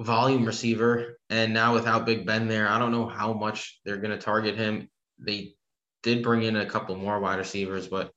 [0.00, 1.18] volume receiver.
[1.30, 4.88] And now without Big Ben there, I don't know how much they're gonna target him.
[5.18, 5.54] They
[6.02, 8.12] did bring in a couple more wide receivers, but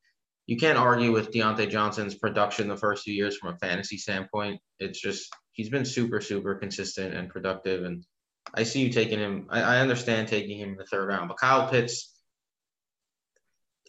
[0.47, 4.61] you can't argue with Diontae Johnson's production the first few years from a fantasy standpoint.
[4.79, 7.83] It's just he's been super, super consistent and productive.
[7.83, 8.05] And
[8.53, 9.47] I see you taking him.
[9.49, 12.11] I, I understand taking him in the third round, but Kyle Pitts,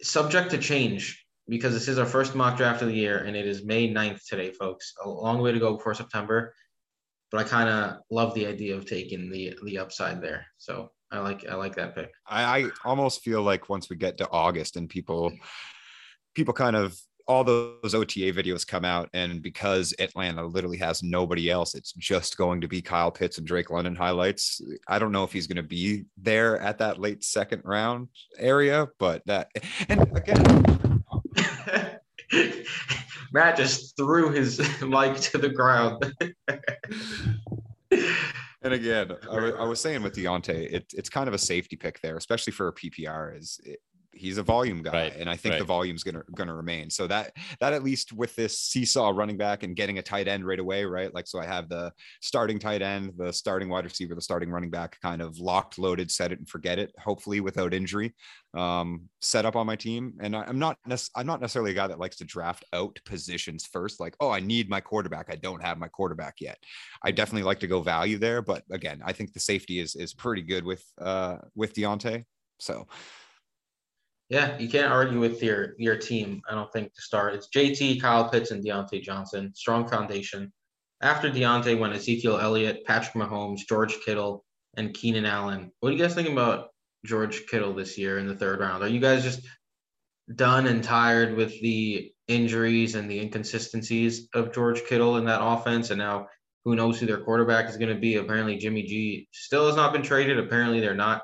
[0.02, 3.46] subject to change because this is our first mock draft of the year and it
[3.46, 4.94] is May 9th today, folks.
[5.04, 6.54] A long way to go before September.
[7.36, 10.46] But I kind of love the idea of taking the the upside there.
[10.56, 12.10] So I like I like that pick.
[12.26, 15.30] I, I almost feel like once we get to August and people
[16.34, 21.50] people kind of all those OTA videos come out, and because Atlanta literally has nobody
[21.50, 24.62] else, it's just going to be Kyle Pitts and Drake London highlights.
[24.88, 28.88] I don't know if he's going to be there at that late second round area,
[28.98, 29.50] but that
[29.90, 30.85] and again,
[33.32, 36.14] Matt just threw his mic to the ground.
[38.62, 42.00] and again, I, I was saying with Diontae, it, it's kind of a safety pick
[42.00, 43.38] there, especially for a PPR.
[43.38, 43.80] Is it,
[44.16, 45.66] he's a volume guy, Right, and I think the right.
[45.66, 46.90] volume's gonna gonna remain.
[46.90, 50.46] So that that at least with this seesaw running back and getting a tight end
[50.46, 51.12] right away, right?
[51.14, 54.70] Like so, I have the starting tight end, the starting wide receiver, the starting running
[54.70, 56.92] back, kind of locked, loaded, set it and forget it.
[56.98, 58.14] Hopefully without injury,
[58.54, 60.14] um, set up on my team.
[60.20, 62.98] And I, I'm not nec- I'm not necessarily a guy that likes to draft out
[63.04, 64.00] positions first.
[64.00, 65.26] Like, oh, I need my quarterback.
[65.30, 66.58] I don't have my quarterback yet.
[67.02, 70.14] I definitely like to go value there, but again, I think the safety is is
[70.14, 72.24] pretty good with uh with Diontae.
[72.58, 72.86] So
[74.28, 76.42] Yeah, you can't argue with your your team.
[76.48, 77.34] I don't think to start.
[77.34, 79.52] It's JT, Kyle Pitts, and Diontae Johnson.
[79.54, 80.52] Strong foundation.
[81.00, 84.44] After Diontae went Ezekiel Elliott, Patrick Mahomes, George Kittle,
[84.76, 85.70] and Keenan Allen.
[85.80, 86.68] What do you guys think about
[87.04, 88.82] George Kittle this year in the third round?
[88.82, 89.40] Are you guys just
[90.34, 95.90] done and tired with the injuries and the inconsistencies of George Kittle in that offense?
[95.90, 96.26] And now
[96.64, 98.16] who knows who their quarterback is going to be?
[98.16, 100.38] Apparently, Jimmy G still has not been traded.
[100.38, 101.22] Apparently, they're not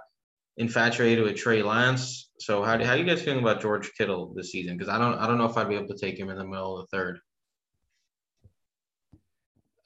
[0.57, 2.31] infatuated with Trey Lance.
[2.39, 4.77] So how do how you guys feeling about George Kittle this season?
[4.77, 6.47] Because I don't I don't know if I'd be able to take him in the
[6.47, 7.21] middle of the third.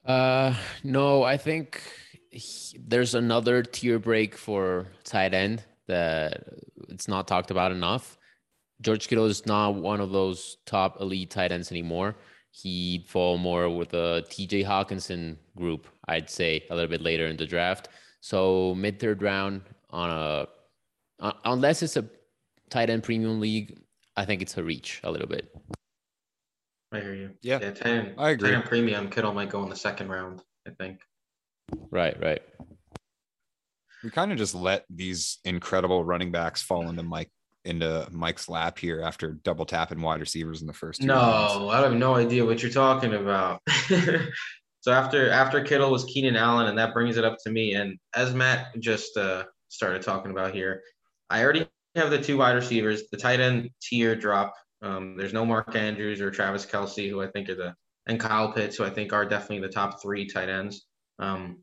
[0.04, 1.82] Uh, no, I think
[2.30, 6.44] he- there's another tier break for tight end that
[6.88, 8.16] it's not talked about enough.
[8.80, 12.16] George Kittle is not one of those top elite tight ends anymore.
[12.50, 17.36] He'd fall more with a TJ Hockenson group, I'd say, a little bit later in
[17.36, 17.88] the draft.
[18.20, 20.46] So mid third round on a
[21.20, 22.04] uh, unless it's a
[22.70, 23.78] tight end premium league,
[24.16, 25.54] I think it's a reach a little bit.
[26.92, 27.30] I hear you.
[27.42, 28.50] Yeah, yeah 10, I agree.
[28.50, 30.42] 10 premium Kittle might go in the second round.
[30.66, 31.00] I think.
[31.90, 32.42] Right, right.
[34.02, 37.30] we kind of just let these incredible running backs fall into Mike
[37.64, 41.54] into Mike's lap here after double tapping wide receivers in the first two rounds.
[41.56, 43.60] No, I have no idea what you're talking about.
[44.80, 47.74] so after after Kittle was Keenan Allen, and that brings it up to me.
[47.74, 50.82] And as Matt just uh, started talking about here,
[51.30, 53.04] I already have the two wide receivers.
[53.10, 54.54] The tight end tier drop.
[54.82, 57.74] Um, there's no Mark Andrews or Travis Kelce, who I think are the
[58.06, 60.86] and Kyle Pitts, who I think are definitely the top three tight ends.
[61.18, 61.58] Um,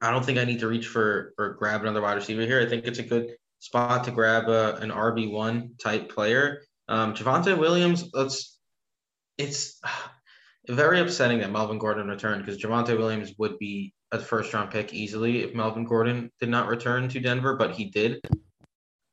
[0.00, 2.60] I don't think I need to reach for or grab another wide receiver here.
[2.60, 6.62] I think it's a good spot to grab a, an RB one type player.
[6.88, 8.58] Um, Javonte Williams, let's.
[9.38, 9.80] It's
[10.68, 14.92] very upsetting that Melvin Gordon returned because Javonte Williams would be a first round pick
[14.92, 18.20] easily if Melvin Gordon did not return to Denver, but he did.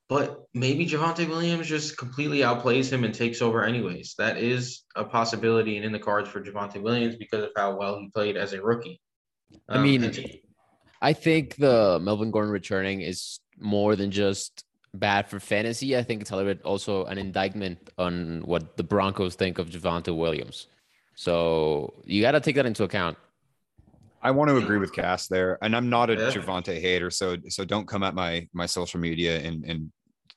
[0.09, 4.15] But maybe Javonte Williams just completely outplays him and takes over anyways.
[4.17, 7.97] That is a possibility and in the cards for Javonte Williams because of how well
[7.99, 8.99] he played as a rookie.
[9.69, 10.29] I Um, mean, and-
[11.01, 14.63] I think the Melvin Gordon returning is more than just
[14.93, 15.97] bad for fantasy.
[15.97, 19.69] I think it's a little bit also an indictment on what the Broncos think of
[19.69, 20.67] Javonte Williams.
[21.15, 23.17] So you got to take that into account.
[24.23, 26.31] I want to agree with Cass there, and I'm not a Yeah.
[26.31, 29.91] Javonte hater, so so don't come at my my social media and and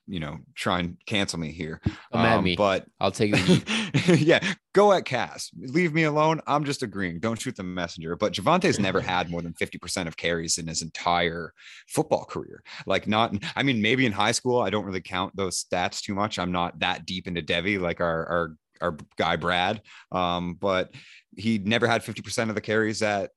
[0.08, 1.80] you know try and cancel me here.
[2.12, 2.54] Come at Um, me.
[2.56, 4.40] but I'll take the yeah,
[4.72, 5.50] go at Cass.
[5.58, 6.40] Leave me alone.
[6.46, 7.18] I'm just agreeing.
[7.18, 8.14] Don't shoot the messenger.
[8.14, 11.52] But Javonte's never had more than 50% of carries in his entire
[11.88, 12.62] football career.
[12.86, 16.14] Like, not, I mean, maybe in high school, I don't really count those stats too
[16.14, 16.38] much.
[16.38, 19.82] I'm not that deep into devy like our, our, our guy Brad.
[20.12, 20.94] Um, but
[21.36, 23.30] he never had 50% of the carries at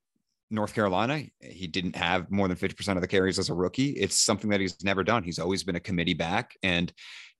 [0.50, 1.22] North Carolina.
[1.40, 3.90] He didn't have more than 50% of the carries as a rookie.
[3.90, 5.22] It's something that he's never done.
[5.22, 6.92] He's always been a committee back and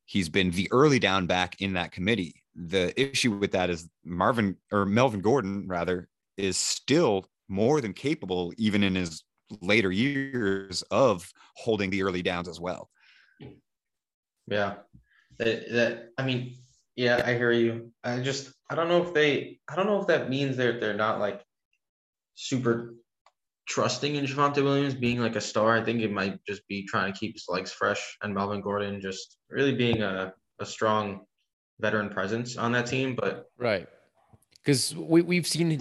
[0.06, 2.42] he's been the early down back in that committee.
[2.54, 8.52] The issue with that is Marvin or Melvin Gordon, rather, is still more than capable,
[8.56, 9.22] even in his
[9.60, 12.90] later years, of holding the early downs as well.
[14.46, 14.74] Yeah.
[15.38, 16.56] That, that I mean,
[16.96, 17.92] yeah, I hear you.
[18.04, 20.94] I just I don't know if they I don't know if that means they're they're
[20.94, 21.42] not like
[22.34, 22.94] super
[23.70, 25.76] trusting in Javonte Williams being like a star.
[25.76, 29.00] I think it might just be trying to keep his legs fresh and Melvin Gordon
[29.00, 31.20] just really being a, a strong
[31.78, 33.14] veteran presence on that team.
[33.14, 33.86] But Right.
[34.56, 35.80] Because we, we've seen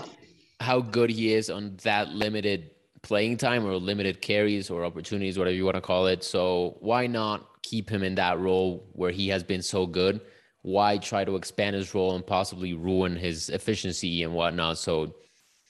[0.60, 2.70] how good he is on that limited
[3.02, 6.24] playing time or limited carries or opportunities, whatever you want to call it.
[6.24, 10.22] So why not keep him in that role where he has been so good?
[10.62, 14.78] Why try to expand his role and possibly ruin his efficiency and whatnot?
[14.78, 15.16] So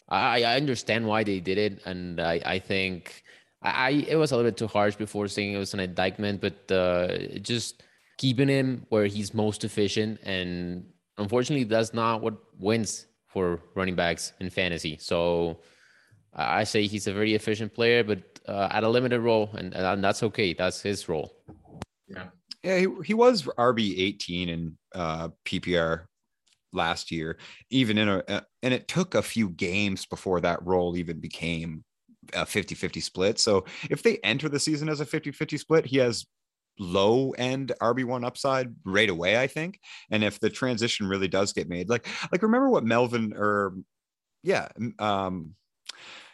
[0.09, 1.81] I, I understand why they did it.
[1.85, 3.23] And I, I think
[3.61, 6.41] I, I it was a little bit too harsh before saying it was an indictment,
[6.41, 7.83] but uh, just
[8.17, 10.85] keeping him where he's most efficient and
[11.17, 14.97] unfortunately that's not what wins for running backs in fantasy.
[14.99, 15.61] So
[16.33, 19.73] i I say he's a very efficient player but uh, at a limited role and,
[19.73, 20.53] and that's okay.
[20.53, 21.31] That's his role.
[22.63, 26.05] Yeah, he, he was RB 18 in uh, PPR
[26.73, 27.37] last year,
[27.69, 31.83] even in a, and it took a few games before that role even became
[32.33, 33.39] a 50 50 split.
[33.39, 36.25] So if they enter the season as a 50 50 split, he has
[36.79, 39.79] low end RB1 upside right away, I think.
[40.11, 43.73] And if the transition really does get made, like, like remember what Melvin or
[44.43, 45.55] yeah, um,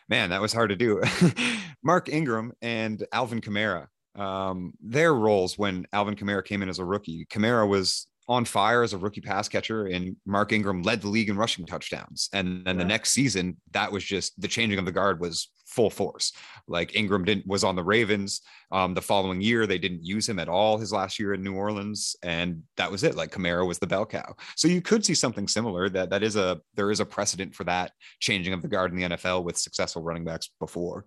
[0.10, 1.02] man, that was hard to do.
[1.84, 6.86] Mark Ingram and Alvin Kamara, um, their roles when Alvin Kamara came in as a
[6.86, 11.08] rookie, Kamara was on fire as a rookie pass catcher, and Mark Ingram led the
[11.08, 12.30] league in rushing touchdowns.
[12.34, 15.92] And then the next season, that was just the changing of the guard was full
[15.92, 16.34] force.
[16.68, 18.42] Like Ingram didn't was on the Ravens.
[18.72, 21.54] Um, the following year, they didn't use him at all his last year in New
[21.54, 23.16] Orleans, and that was it.
[23.16, 24.34] Like Kamara was the bell cow.
[24.56, 25.88] So you could see something similar.
[25.90, 28.98] That that is a there is a precedent for that changing of the guard in
[28.98, 31.06] the NFL with successful running backs before.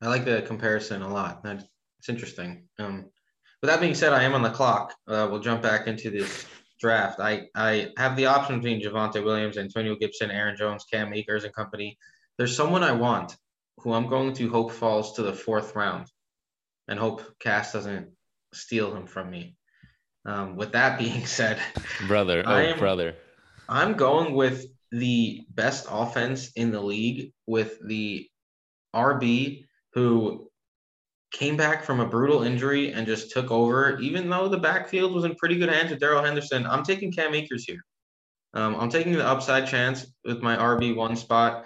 [0.00, 1.42] I like the comparison a lot.
[1.42, 1.64] That's
[1.98, 2.68] it's interesting.
[2.78, 3.10] Um,
[3.62, 4.94] with that being said, I am on the clock.
[5.06, 6.46] Uh, we'll jump back into this
[6.80, 7.20] draft.
[7.20, 11.54] I, I have the option between Javonte Williams, Antonio Gibson, Aaron Jones, Cam Akers, and
[11.54, 11.96] company.
[12.36, 13.36] There's someone I want
[13.78, 16.08] who I'm going to hope falls to the fourth round
[16.88, 18.08] and hope Cass doesn't
[18.52, 19.56] steal him from me.
[20.24, 21.60] Um, with that being said,
[22.08, 23.14] brother, oh, am, brother,
[23.68, 28.28] I'm going with the best offense in the league with the
[28.94, 30.50] RB who
[31.32, 35.24] came back from a brutal injury and just took over, even though the backfield was
[35.24, 36.66] in pretty good hands with Darrell Henderson.
[36.66, 37.84] I'm taking Cam Akers here.
[38.54, 41.64] Um, I'm taking the upside chance with my RB one spot.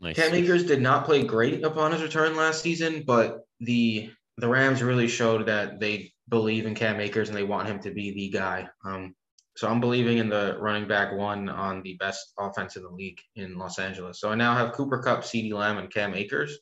[0.00, 0.16] Nice.
[0.16, 4.82] Cam Akers did not play great upon his return last season, but the the Rams
[4.82, 8.28] really showed that they believe in Cam Akers and they want him to be the
[8.30, 8.68] guy.
[8.84, 9.14] Um,
[9.56, 13.20] so I'm believing in the running back one on the best offense in the league
[13.36, 14.20] in Los Angeles.
[14.20, 16.58] So I now have Cooper Kupp, CeeDee Lamb, and Cam Akers.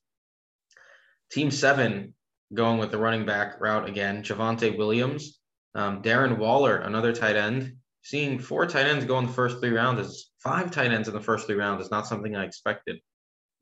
[1.30, 2.14] Team seven
[2.52, 4.22] going with the running back route again.
[4.22, 5.38] Javonte Williams,
[5.74, 7.76] um, Darren Waller, another tight end.
[8.02, 11.14] Seeing four tight ends go in the first three rounds is five tight ends in
[11.14, 12.98] the first three rounds is not something I expected.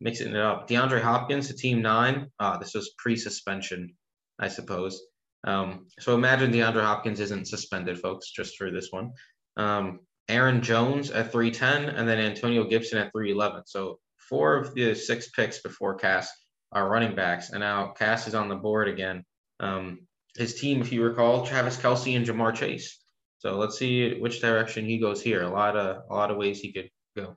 [0.00, 0.68] Mixing it up.
[0.68, 2.30] DeAndre Hopkins to team nine.
[2.38, 3.94] Uh, this was pre-suspension,
[4.38, 5.02] I suppose.
[5.44, 9.10] Um, so imagine DeAndre Hopkins isn't suspended, folks, just for this one.
[9.56, 13.62] Um, Aaron Jones at 310, and then Antonio Gibson at 311.
[13.66, 16.30] So four of the six picks before Cass
[16.72, 17.50] our running backs.
[17.50, 19.24] And now Cass is on the board again.
[19.60, 20.00] Um,
[20.36, 22.98] his team, if you recall, Travis Kelce and Ja'Marr Chase.
[23.38, 25.42] So let's see which direction he goes here.
[25.42, 27.36] A lot of a lot of ways he could go.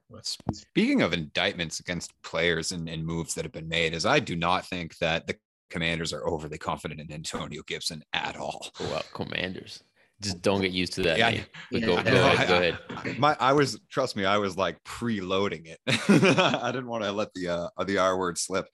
[0.52, 4.36] Speaking of indictments against players and, and moves that have been made, is I do
[4.36, 5.36] not think that the
[5.70, 8.68] commanders are overly confident in Antonio Gibson at all.
[8.80, 9.84] Well, commanders.
[10.22, 11.18] Just don't get used to that.
[11.18, 11.30] Yeah,
[11.72, 11.80] yeah.
[11.80, 12.48] Go, go, ahead.
[12.48, 13.20] Go ahead.
[13.20, 15.80] My, I was trust me, I was like preloading it.
[15.88, 18.68] I didn't want to let the uh, the R word slip.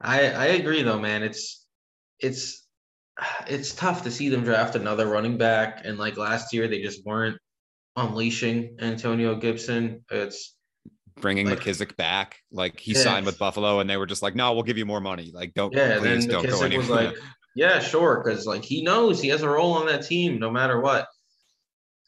[0.00, 1.22] I I agree though, man.
[1.22, 1.66] It's
[2.20, 2.66] it's
[3.46, 7.04] it's tough to see them draft another running back, and like last year, they just
[7.04, 7.38] weren't
[7.96, 10.04] unleashing Antonio Gibson.
[10.10, 10.54] It's
[11.20, 12.38] bringing like, McKissic back.
[12.52, 13.00] Like he yeah.
[13.00, 15.30] signed with Buffalo, and they were just like, "No, we'll give you more money.
[15.34, 16.78] Like don't yeah." Please then don't McKissic go anywhere.
[16.78, 17.16] was like,
[17.54, 20.80] "Yeah, sure," because like he knows he has a role on that team no matter
[20.80, 21.06] what.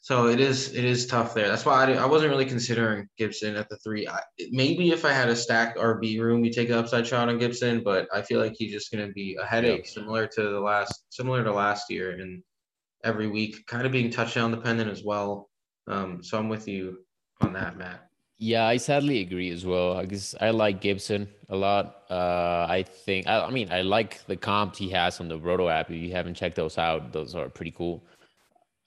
[0.02, 1.48] So it is it is tough there.
[1.48, 4.08] That's why I, I wasn't really considering Gibson at the three.
[4.08, 7.38] I, maybe if I had a stacked RB room, you take an upside shot on
[7.38, 10.60] Gibson, but I feel like he's just going to be a headache, similar to the
[10.60, 12.42] last similar to last year, and
[13.04, 15.50] every week kind of being touchdown dependent as well.
[15.86, 17.04] Um, so I'm with you
[17.42, 18.06] on that, Matt.
[18.38, 19.98] Yeah, I sadly agree as well.
[19.98, 22.04] I guess I like Gibson a lot.
[22.08, 25.70] Uh, I think I, I mean I like the comps he has on the Broto
[25.70, 25.90] app.
[25.90, 28.02] If you haven't checked those out, those are pretty cool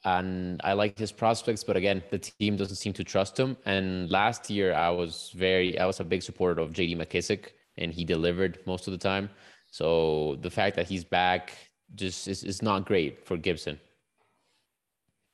[0.05, 3.55] and I like his prospects, but again, the team doesn't seem to trust him.
[3.65, 6.95] And last year, I was very, I was a big supporter of J.D.
[6.95, 9.29] McKissic, and he delivered most of the time.
[9.71, 11.53] So the fact that he's back
[11.95, 13.79] just is, is not great for Gibson.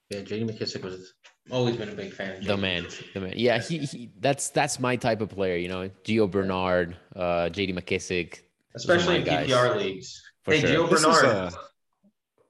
[0.09, 0.45] Yeah, J.D.
[0.45, 1.13] McKissic was
[1.49, 2.37] always been a big fan.
[2.37, 3.33] Of the man, the man.
[3.35, 5.57] Yeah, he, he that's that's my type of player.
[5.57, 7.73] You know, Gio Bernard, uh, J.D.
[7.73, 8.39] McKissic,
[8.75, 9.49] especially in guys.
[9.49, 10.21] PPR leagues.
[10.43, 10.87] For hey, sure.
[10.87, 11.53] Gio Bernard.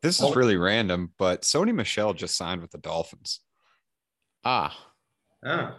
[0.02, 3.42] This is really random, but Sony Michel just signed with the Dolphins.
[4.46, 4.78] Ah.
[5.46, 5.78] Ah.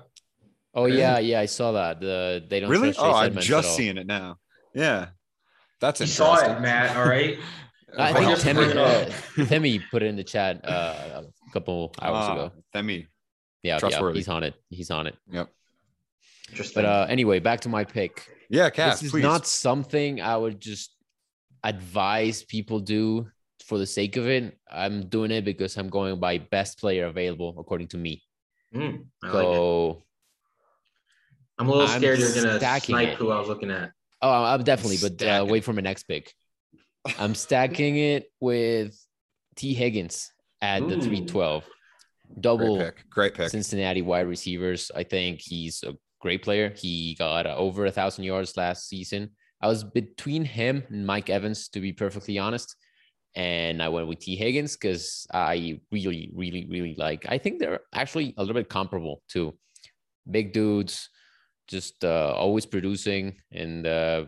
[0.75, 2.01] Oh yeah, yeah, I saw that.
[2.01, 2.95] The they don't really.
[2.99, 4.37] Oh, I'm just seeing it now.
[4.75, 5.09] Yeah,
[5.81, 6.27] that's you interesting.
[6.27, 6.97] Saw it, Matt.
[6.97, 7.39] All right.
[7.99, 9.11] I think Temi, uh,
[9.47, 12.53] Temi put it in the chat uh, a couple hours uh, ago.
[12.73, 13.09] Temi.
[13.63, 14.55] Yeah, yeah, he's on it.
[14.69, 15.17] He's on it.
[15.33, 15.51] Yep.
[16.75, 18.29] But uh, anyway, back to my pick.
[18.49, 19.23] Yeah, Cass, This is please.
[19.23, 20.95] not something I would just
[21.63, 23.29] advise people do
[23.71, 24.59] for the sake of it.
[24.69, 28.21] I'm doing it because I'm going by best player available according to me.
[28.75, 30.03] Mm, so like
[31.57, 33.15] I'm a little scared you're gonna snipe it.
[33.15, 33.93] who I was looking at.
[34.21, 36.35] Oh, I'm definitely, but uh, wait for my next pick.
[37.19, 38.99] I'm stacking it with
[39.55, 40.89] Tee Higgins at Ooh.
[40.89, 41.65] the 312.
[42.41, 43.11] double Great pick.
[43.11, 43.49] Great pick.
[43.51, 44.91] Cincinnati wide receivers.
[44.95, 46.75] I think he's a great player.
[46.77, 49.31] He got uh, over a thousand yards last season.
[49.63, 52.75] I was between him and Mike Evans, to be perfectly honest.
[53.37, 57.27] And I went with Tee Higgins because I really, really, really like.
[57.29, 59.55] I think they're actually a little bit comparable to
[60.31, 61.09] Big dudes,
[61.67, 64.27] just uh, always producing, and uh,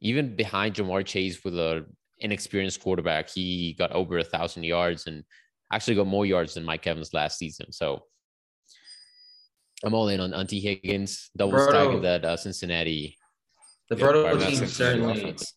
[0.00, 1.84] even behind Ja'Marr Chase with a
[2.18, 5.24] inexperienced quarterback, he got over a thousand yards and
[5.72, 7.72] actually got more yards than Mike Evans last season.
[7.72, 8.04] So
[9.84, 13.16] I'm all in on, on Tee Higgins, double stack of that uh, Cincinnati.
[13.90, 15.54] The Yeah, team certainly offense.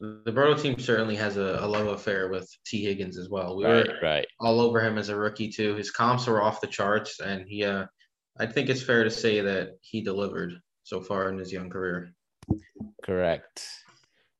[0.00, 3.54] The Broto team certainly has a, a love affair with Tee Higgins as well.
[3.56, 4.26] We Right, were right.
[4.40, 5.74] all over him as a rookie too.
[5.74, 7.84] His comps were off the charts, and he uh,
[8.38, 12.12] I think it's fair to say that he delivered so far in his young career.
[13.02, 13.66] Correct.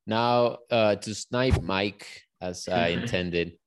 [0.06, 3.58] Now, uh, to snipe Mike as I intended.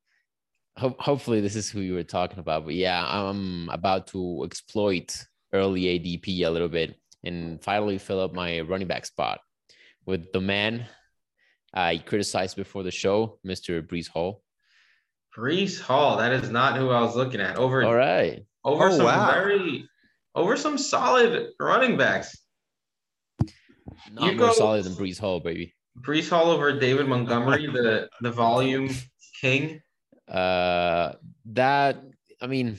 [0.80, 2.66] Ho- hopefully, this is who you were talking about.
[2.66, 5.16] But yeah, I'm about to exploit
[5.54, 9.40] early ADP a little bit and finally fill up my running back spot
[10.08, 10.88] with the man
[11.74, 13.82] I criticized before the show, Mr.
[13.86, 14.44] Breece Hall.
[15.36, 17.58] Breece Hall, that is not who I was looking at.
[17.58, 18.46] Over All right.
[18.64, 19.32] over Oh, some wow.
[19.32, 19.90] very
[20.36, 22.38] over some solid running backs.
[24.12, 25.74] Not You more go- solid than Breece Hall, baby.
[26.02, 28.90] Breece Hall over David Montgomery, the the volume
[29.42, 29.82] king.
[30.28, 31.14] Uh,
[31.46, 32.02] that,
[32.42, 32.78] I mean,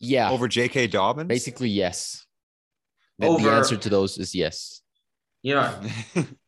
[0.00, 0.86] yeah, Over J.K.
[0.88, 1.28] Dobbins.
[1.28, 2.24] basically, yes.
[3.18, 4.80] The, the answer to those is yes.
[5.42, 5.74] You know,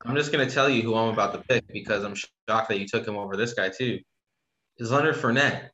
[0.04, 2.86] I'm just gonna tell you who I'm about to pick because I'm shocked that you
[2.86, 4.00] took him over this guy too.
[4.78, 5.68] Is Leonard Fournette.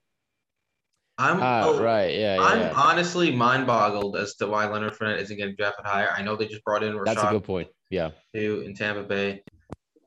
[1.19, 2.13] I'm oh, right.
[2.13, 2.43] Yeah, yeah.
[2.43, 2.73] I'm yeah.
[2.77, 6.11] honestly mind boggled as to why Leonard Fournette isn't getting drafted higher.
[6.11, 7.05] I know they just brought in Rachaad.
[7.07, 7.69] That's a good point.
[7.89, 8.11] Yeah.
[8.35, 9.43] too in Tampa Bay,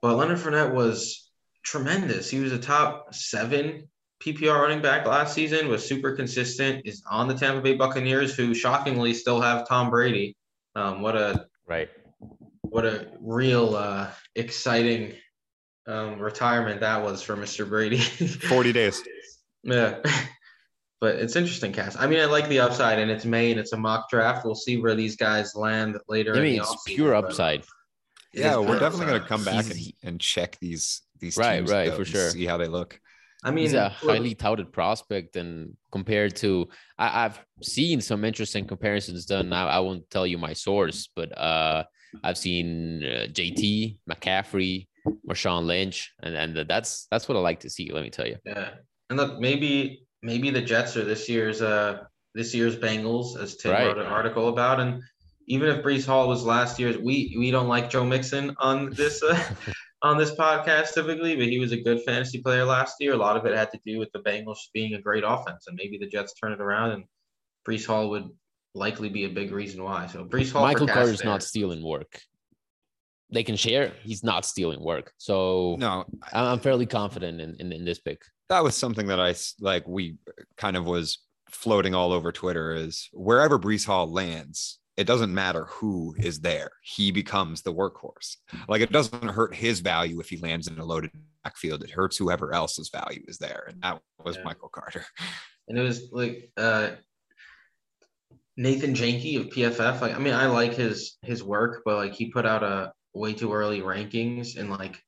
[0.01, 1.31] but Leonard Fournette was
[1.63, 2.29] tremendous.
[2.29, 3.89] He was a top seven
[4.21, 5.67] PPR running back last season.
[5.69, 6.85] Was super consistent.
[6.85, 10.35] Is on the Tampa Bay Buccaneers, who shockingly still have Tom Brady.
[10.75, 11.89] Um, what a Right.
[12.69, 15.13] What a real uh, exciting
[15.87, 17.67] um, retirement that was for Mr.
[17.67, 17.97] Brady.
[17.99, 19.03] 40 days.
[19.63, 19.99] yeah.
[21.01, 21.95] But it's interesting, Cass.
[21.97, 24.43] I mean, I like the upside, and it's May, and it's a mock draft.
[24.43, 26.35] We'll see where these guys land later.
[26.35, 27.63] I mean, it's pure upside.
[28.33, 31.89] Yeah, we're definitely going to come back and, and check these these Right, teams right,
[31.89, 32.29] though, for sure.
[32.29, 32.99] See how they look.
[33.43, 36.67] I mean, He's a highly touted prospect, and compared to,
[36.97, 39.49] I, I've seen some interesting comparisons done.
[39.49, 41.83] Now, I won't tell you my source, but uh,
[42.23, 44.87] I've seen uh, JT, McCaffrey,
[45.27, 47.91] Marshawn Lynch, and and that's that's what I like to see.
[47.91, 48.37] Let me tell you.
[48.45, 48.71] yeah.
[49.09, 52.03] And look, maybe maybe the Jets are this year's uh
[52.35, 53.87] this year's Bengals, as Tim Right.
[53.87, 54.79] wrote an article about.
[54.79, 55.01] And
[55.47, 59.23] even if Breece Hall was last year's, we we don't like Joe Mixon on this
[59.23, 59.39] uh,
[60.01, 63.13] on this podcast typically, but he was a good fantasy player last year.
[63.13, 65.77] A lot of it had to do with the Bengals being a great offense, and
[65.77, 67.03] maybe the Jets turn it around, and
[67.67, 68.29] Breece Hall would
[68.73, 70.07] likely be a big reason why.
[70.07, 72.21] So Breece Hall, Michael for Carter's Cass not stealing work.
[73.31, 73.91] They can share.
[74.01, 75.13] He's not stealing work.
[75.17, 78.21] So No, I'm I'm fairly confident in, in, in this pick.
[78.49, 79.87] that was something that I like.
[79.87, 80.15] We
[80.57, 81.19] kind of was
[81.49, 82.73] floating all over Twitter.
[82.73, 86.71] Is wherever Breece Hall lands, it doesn't matter who is there.
[86.83, 88.35] He becomes the workhorse.
[88.67, 91.83] Like it doesn't hurt his value if he lands in a loaded backfield.
[91.83, 94.43] It hurts whoever else's value is there, and that was Yeah.
[94.43, 95.05] Michael Carter.
[95.69, 96.89] and it was like uh
[98.57, 100.01] Nathan Jahnke of PFF.
[100.01, 103.31] Like, I mean, I like his his work, but like he put out a way
[103.33, 105.01] too early rankings in like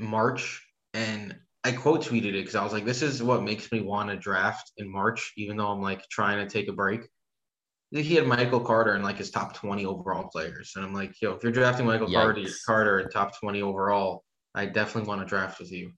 [0.00, 0.60] March,
[0.92, 4.10] and I quote tweeted it because I was like, "This is what makes me want
[4.10, 7.02] to draft in March, even though I'm like trying to take a break."
[7.92, 11.32] He had Michael Carter in like his top 20 overall players, and I'm like, "Yo,
[11.32, 12.64] if you're drafting Michael Carter, Yikes.
[12.64, 14.24] Carter in top 20 overall,
[14.54, 15.92] I definitely want to draft with you."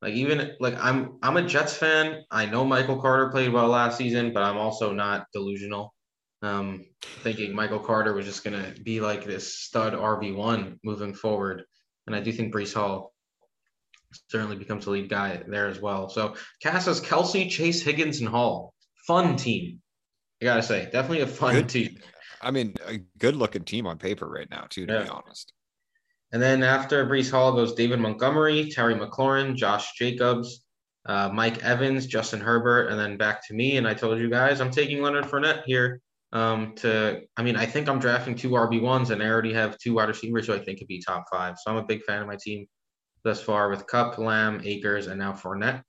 [0.00, 2.24] Like even like I'm I'm a Jets fan.
[2.30, 5.94] I know Michael Carter played well last season, but I'm also not delusional.
[6.42, 6.84] Um,
[7.22, 11.64] thinking Michael Carter was just gonna be like this stud RB one moving forward,
[12.06, 13.12] and I do think Breece Hall
[14.28, 16.08] certainly becomes the lead guy there as well.
[16.08, 18.74] So Cass has Kelce, Chase, Higgins, and Hall.
[19.06, 19.81] Fun team.
[20.42, 21.68] I gotta say, definitely a fun Good.
[21.68, 21.98] team.
[22.40, 24.86] I mean, a good looking team on paper right now, too.
[24.86, 25.52] To be honest.
[26.32, 30.64] And then after Breece Hall goes David Montgomery, Terry McLaurin, Josh Jacobs,
[31.06, 33.76] uh, Mike Evans, Justin Herbert, and then back to me.
[33.76, 36.00] And I told you guys I'm taking Leonard Fournette here.
[36.32, 39.78] Um, to I mean, I think I'm drafting two RB ones, and I already have
[39.78, 41.56] two wide receivers who I think could be top five.
[41.62, 42.66] So I'm a big fan of my team
[43.22, 45.82] thus far with Kupp, Lamb, Akers, and now Fournette.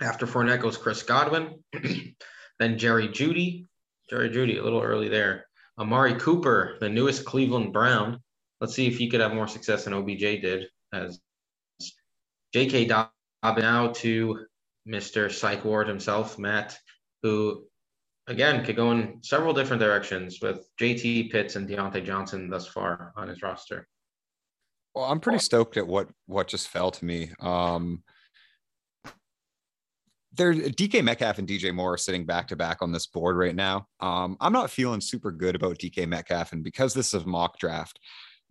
[0.00, 1.62] After Fournette goes Chris Godwin,
[2.58, 3.66] then Jerry Jeudy,
[4.08, 5.46] Jerry Jeudy, a little early there.
[5.78, 8.20] Amari Cooper, the newest Cleveland Brown.
[8.60, 10.68] Let's see if he could have more success than OBJ did.
[10.92, 11.20] As
[12.52, 12.86] J.K.
[12.86, 13.10] Now
[13.42, 14.46] to
[14.88, 15.30] Mr.
[15.30, 16.78] Psych Ward himself, Matt
[17.22, 17.64] who
[18.28, 23.12] again could go in several different directions with JT Pitts and Diontae Johnson thus far
[23.16, 23.88] on his roster.
[24.94, 27.30] Well, I'm pretty stoked at what what just fell to me.
[27.40, 28.02] Um,
[30.36, 33.86] there, DK Metcalf and DJ Moore sitting back to back on this board right now.
[34.00, 37.58] Um, I'm not feeling super good about DK Metcalf, and because this is a mock
[37.58, 37.98] draft,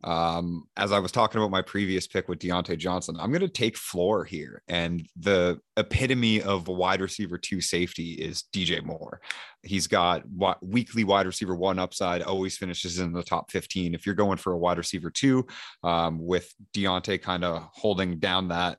[0.03, 3.47] um, as I was talking about my previous pick with Diontae Johnson, I'm going to
[3.47, 4.61] take floor here.
[4.67, 9.19] And the epitome of wide receiver two safety is DJ Moore.
[9.63, 10.23] He's got
[10.61, 13.95] weekly wide receiver one upside, always finishes in the top 15.
[13.95, 15.47] If you're going for a wide receiver two,
[15.83, 18.77] um, with Diontae kind of holding down that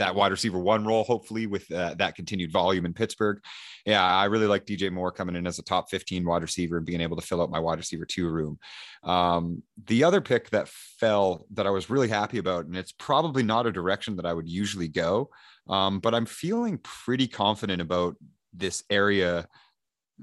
[0.00, 3.38] that wide receiver one role, hopefully with uh, that continued volume in Pittsburgh.
[3.84, 6.86] Yeah, I really like DJ Moore coming in as a top 15 wide receiver and
[6.86, 8.58] being able to fill out my wide receiver two room.
[9.02, 13.42] Um, the other pick that fell that I was really happy about, and it's probably
[13.42, 15.28] not a direction that I would usually go,
[15.68, 18.16] um, but I'm feeling pretty confident about
[18.54, 19.46] this area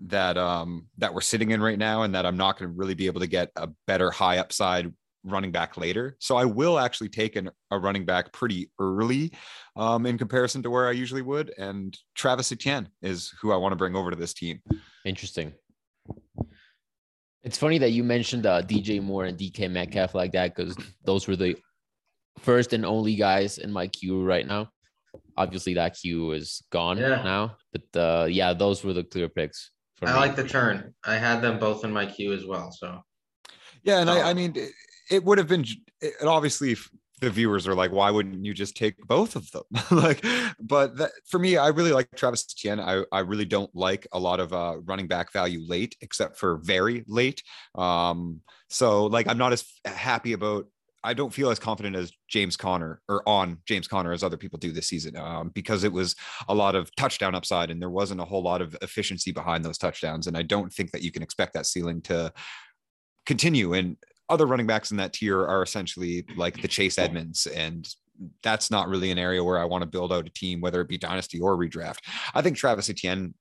[0.06, 2.94] that um that we're sitting in right now and that I'm not going to really
[2.94, 4.94] be able to get a better high upside
[5.24, 6.16] running back later.
[6.20, 9.34] So I will actually take an, a running back pretty early
[9.76, 11.54] um, in comparison to where I usually would.
[11.58, 14.62] And Travis Etienne is who I want to bring over to this team.
[15.06, 15.54] Interesting.
[17.44, 21.28] It's funny that you mentioned uh, DJ Moore and DK Metcalf like that because those
[21.28, 21.56] were the
[22.40, 24.70] first and only guys in my queue right now.
[25.38, 27.22] Obviously, that queue is gone yeah.
[27.24, 29.72] now, but uh, yeah, those were the clear picks.
[30.02, 30.20] I me.
[30.20, 30.94] like the turn.
[31.06, 32.72] I had them both in my queue as well.
[32.72, 33.02] So
[33.84, 34.56] yeah, and I, I mean,
[35.10, 35.66] it would have been
[36.02, 36.76] it obviously
[37.20, 39.64] the viewers are like, why wouldn't you just take both of them?
[39.92, 40.24] like,
[40.60, 42.80] but that, for me, I really like Travis Etienne.
[42.80, 46.58] I, I really don't like a lot of uh, running back value late, except for
[46.58, 47.42] very late.
[47.76, 50.68] Um, so like, I'm not as happy about.
[51.04, 54.60] I don't feel as confident as James Conner or on James Conner as other people
[54.60, 56.16] do this season um, because it was
[56.50, 59.78] a lot of touchdown upside and there wasn't a whole lot of efficiency behind those
[59.78, 60.28] touchdowns.
[60.28, 62.34] And I don't think that you can expect that ceiling to
[63.26, 63.74] continue.
[63.74, 63.96] And
[64.30, 67.88] other running backs in that tier are essentially like the Chase Edmonds and
[68.44, 70.88] that's not really an area where I want to build out a team, whether it
[70.88, 72.00] be dynasty or redraft.
[72.34, 73.34] I think Travis Etienne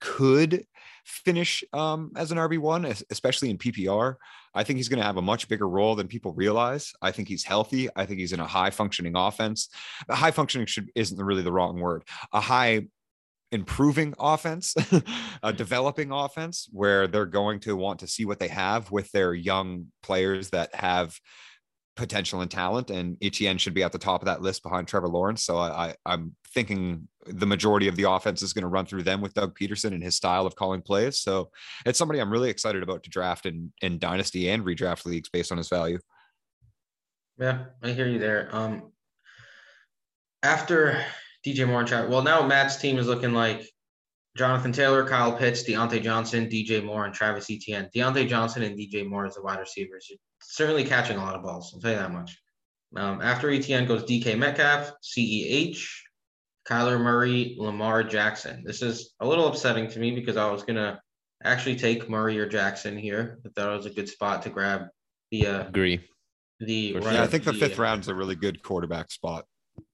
[0.00, 0.66] could
[1.04, 4.16] finish um, as an RB1, especially in PPR.
[4.54, 6.92] I think he's going to have a much bigger role than people realize.
[7.00, 7.88] I think he's healthy.
[7.96, 9.68] I think he's in a high functioning offense.
[10.10, 12.04] High functioning should isn't really the wrong word.
[12.32, 12.86] A high
[13.52, 14.74] improving offense,
[15.42, 19.34] a developing offense where they're going to want to see what they have with their
[19.34, 21.16] young players that have
[21.94, 22.90] potential and talent.
[22.90, 25.44] And Etienne should be at the top of that list behind Trevor Lawrence.
[25.44, 29.02] So I, I am thinking the majority of the offense is going to run through
[29.02, 31.20] them with Doug Pederson and his style of calling plays.
[31.20, 31.50] So
[31.84, 35.52] it's somebody I'm really excited about to draft in in dynasty and redraft leagues based
[35.52, 35.98] on his value.
[37.38, 38.48] Yeah, I hear you there.
[38.52, 38.92] Um,
[40.42, 41.04] after
[41.44, 42.10] DJ Moore and Travis.
[42.10, 43.66] Well, now Matt's team is looking like
[44.36, 47.90] Jonathan Taylor, Kyle Pitts, Diontae Johnson, DJ Moore, and Travis Etienne.
[47.94, 50.06] Diontae Johnson and DJ Moore as the wide receivers.
[50.08, 51.72] You're certainly catching a lot of balls.
[51.74, 52.38] I'll tell you that much.
[52.96, 55.86] Um, after Etienne goes DK Metcalf, CEH,
[56.68, 58.62] Kyler Murray, Lamar Jackson.
[58.64, 61.00] This is a little upsetting to me because I was gonna
[61.42, 63.40] actually take Murray or Jackson here.
[63.44, 64.86] I thought it was a good spot to grab
[65.30, 66.00] the uh, agree.
[66.60, 69.46] The yeah, I think the, the fifth uh, round is a really good quarterback spot.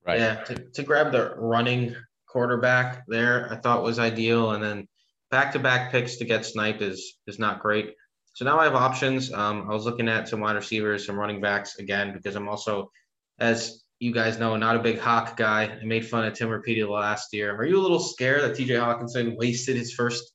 [0.08, 0.20] Right.
[0.20, 1.94] Yeah, to, to grab the running
[2.26, 4.88] quarterback there, I thought was ideal, and then
[5.30, 7.92] back-to-back picks to get snipe is is not great.
[8.32, 9.30] So now I have options.
[9.30, 12.90] Um, I was looking at some wide receivers, some running backs again because I'm also,
[13.38, 15.64] as you guys know, not a big Hock guy.
[15.64, 17.54] I made fun of Tim Repeated last year.
[17.54, 20.32] Are you a little scared that TJ Hockenson wasted his first,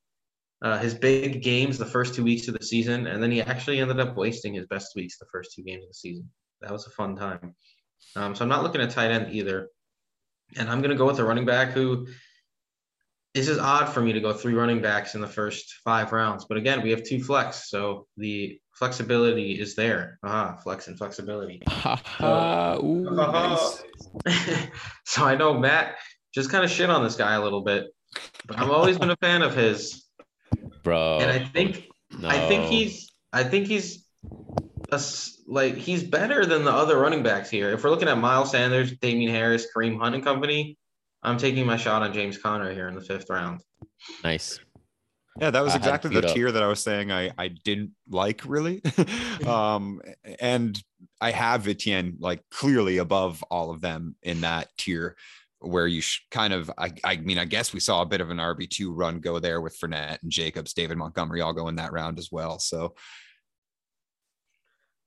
[0.62, 3.80] uh, his big games the first two weeks of the season, and then he actually
[3.80, 6.30] ended up wasting his best weeks the first two games of the season?
[6.62, 7.56] That was a fun time.
[8.16, 9.70] Um, so I'm not looking at tight end either.
[10.58, 12.08] And I'm going to go with a running back who
[13.34, 16.45] this is odd for me to go three running backs in the first five rounds.
[16.45, 17.70] But again, we have two flex.
[17.70, 20.20] So the flexibility is there.
[20.24, 21.62] Ah, flex and flexibility.
[22.20, 23.84] uh, Ooh, nice.
[25.06, 25.95] so I know Matt
[26.34, 27.88] just kind of shit on this guy a little bit,
[28.45, 30.06] but I've always been a fan of his.
[30.84, 31.20] Bro.
[31.22, 31.88] And I think
[32.20, 32.28] no.
[32.28, 34.03] I think he's I think he's
[34.94, 35.02] a,
[35.48, 37.72] like he's better than the other running backs here.
[37.72, 40.78] If we're looking at Miles Sanders, Damien Harris, Kareem Hunt and company,
[41.22, 43.62] I'm taking my shot on James Conner here in the fifth round.
[44.24, 44.60] Nice.
[45.40, 48.84] Yeah, that was exactly the tier that I was saying I I didn't like really.
[49.48, 50.00] um
[50.40, 50.80] and
[51.20, 55.16] I have Etienne like clearly above all of them in that tier
[55.60, 58.30] where you sh- kind of I, I mean I guess we saw a bit of
[58.30, 61.94] an RB2 run go there with Fournette and Jacobs, David Montgomery all go in that
[61.94, 62.60] round as well.
[62.60, 62.94] So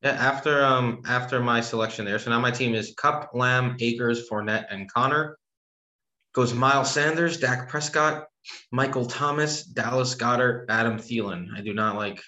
[0.06, 4.28] yeah, after um after my selection there, so now my team is Kupp, Lamb, Akers,
[4.28, 5.36] Fournette, and Conner.
[6.34, 8.26] goes Miles Sanders, Dak Prescott,
[8.70, 11.48] Michael Thomas, Dallas Goedert, Adam Thielen.
[11.56, 12.22] I do not like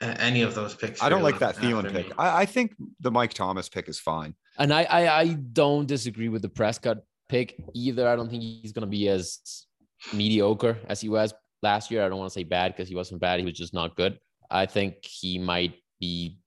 [0.00, 1.02] any of those picks.
[1.02, 2.12] I don't like that after Thielen pick.
[2.18, 4.34] I, I think the Mike Thomas pick is fine.
[4.58, 6.98] And I, I I don't disagree with the Prescott
[7.28, 8.06] pick either.
[8.06, 9.66] I don't think he's gonna be as
[10.12, 12.04] mediocre as he was last year.
[12.04, 13.40] I don't want to say bad because he wasn't bad.
[13.40, 14.18] He was just not good.
[14.50, 16.38] I think he might be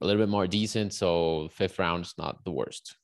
[0.00, 0.92] a little bit more decent.
[0.92, 2.96] So fifth round is not the worst.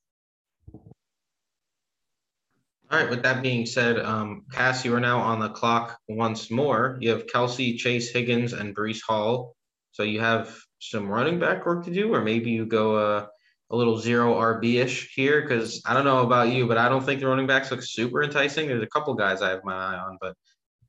[2.90, 3.10] All right.
[3.10, 6.98] With that being said, um, Cass, you are now on the clock once more.
[7.00, 9.56] You have Kelce, Chase Higgins, and Breece Hall.
[9.92, 13.26] So you have some running back work to do, or maybe you go uh,
[13.70, 15.42] a little zero RB ish here.
[15.42, 18.22] Because I don't know about you, but I don't think the running backs look super
[18.22, 18.68] enticing.
[18.68, 20.36] There's a couple guys I have my eye on, but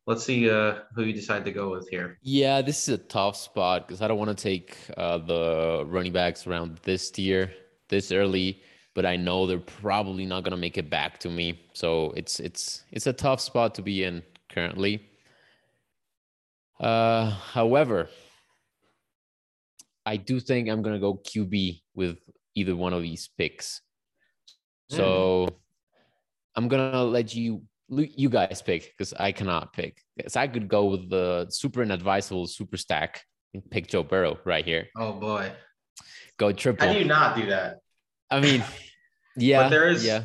[0.08, 2.18] let's see uh, who you decide to go with here.
[2.22, 6.14] Yeah, this is a tough spot because I don't want to take uh, the running
[6.14, 7.52] backs around this tier
[7.90, 8.62] this early,
[8.94, 11.62] but I know they're probably not gonna make it back to me.
[11.74, 15.08] So it's it's it's a tough spot to be in currently.
[16.80, 18.10] Uh, however,
[20.06, 22.18] I do think I'm gonna go QB with
[22.56, 23.82] either one of these picks.
[24.88, 25.48] So
[26.56, 30.02] I'm gonna let you you guys pick because I cannot pick.
[30.18, 33.24] Because I could go with the super inadvisable super stack
[33.54, 34.88] and pick Joe Burrow right here.
[34.98, 35.52] Oh boy,
[36.38, 36.88] Go triple.
[36.88, 37.78] how do you not do that?
[38.30, 38.64] I mean,
[39.38, 40.24] yeah, but there is yeah.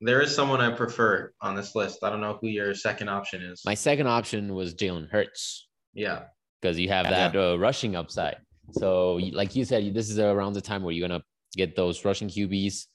[0.00, 1.98] there is someone I prefer on this list.
[2.02, 3.62] I don't know who your second option is.
[3.64, 6.22] My second option was Jalen Hurts yeah.
[6.60, 7.28] because you have Yeah.
[7.28, 8.36] that uh, rushing upside.
[8.72, 11.22] So, like you said, this is around the time where you're gonna
[11.56, 12.86] get those rushing QBs.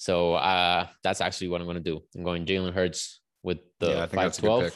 [0.00, 2.00] So uh, that's actually what I'm gonna do.
[2.16, 4.62] I'm going Jalen Hurts with the Yeah, I think five that's a good twelve.
[4.64, 4.74] pick.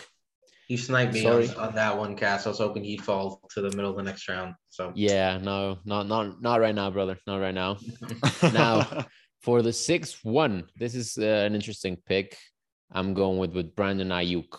[0.69, 2.45] You sniped me on, on that one, Cass.
[2.45, 4.55] I was hoping he'd fall to the middle of the next round.
[4.69, 7.17] So Yeah, no, not not not right now, brother.
[7.27, 7.79] Not right now.
[8.53, 9.07] Now,
[9.41, 12.37] For the sixth one, this is uh, an interesting pick.
[12.93, 14.53] I'm going with with Brandon Aiyuk.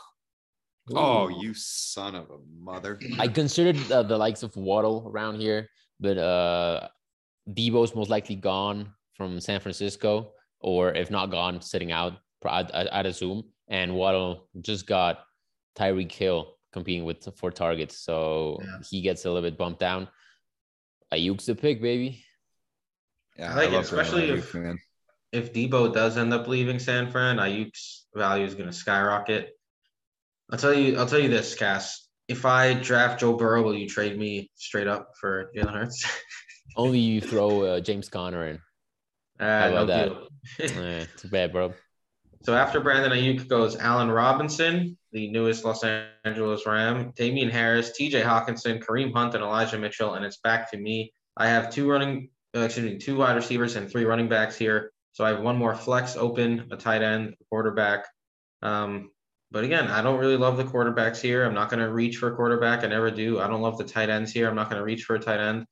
[0.96, 3.00] oh, you son of a mother.
[3.20, 6.88] I considered uh, the likes of Waddle around here, but uh,
[7.50, 10.34] Deebo's most likely gone from San Francisco,
[10.66, 12.14] or if not gone, sitting out.
[12.42, 13.44] pro- I'd, I'd I'd assume.
[13.68, 15.20] And Waddle just got
[15.78, 18.80] Tyreek Hill competing with for targets, so Yeah.
[18.90, 20.08] he gets a little bit bumped down.
[21.14, 22.24] Aiyuk's the pick, baby.
[23.38, 24.78] Yeah, I like it, especially Aiyuk, if- man.
[25.32, 29.52] if Deebo does end up leaving San Fran, Aiyuk's value is going to skyrocket.
[30.52, 30.98] I'll tell you.
[30.98, 32.08] I'll tell you this, Cass.
[32.28, 36.06] If I draft Joe Burrow, will you trade me straight up for Jalen Hurts?
[36.76, 38.60] Only you throw uh, James Conner in.
[39.40, 40.10] Uh, about that?
[40.58, 41.06] deal.
[41.18, 41.74] Too bad, bro.
[42.44, 45.84] So after Brandon Aiyuk goes Allen Robinson, the newest Los
[46.24, 48.22] Angeles Ram, Damien Harris, T.J.
[48.22, 51.12] Hockenson, Kareem Hunt, and Elijah Mitchell, and it's back to me.
[51.36, 54.92] I have two running, uh, excuse me, two wide receivers and three running backs here.
[55.14, 58.06] So I have one more flex open, a tight end, a quarterback.
[58.62, 59.10] Um,
[59.50, 61.46] but again, I don't really love the quarterbacks here.
[61.46, 62.84] I'm not going to reach for a quarterback.
[62.84, 63.40] I never do.
[63.40, 64.48] I don't love the tight ends here.
[64.48, 65.66] I'm not going to reach for a tight end.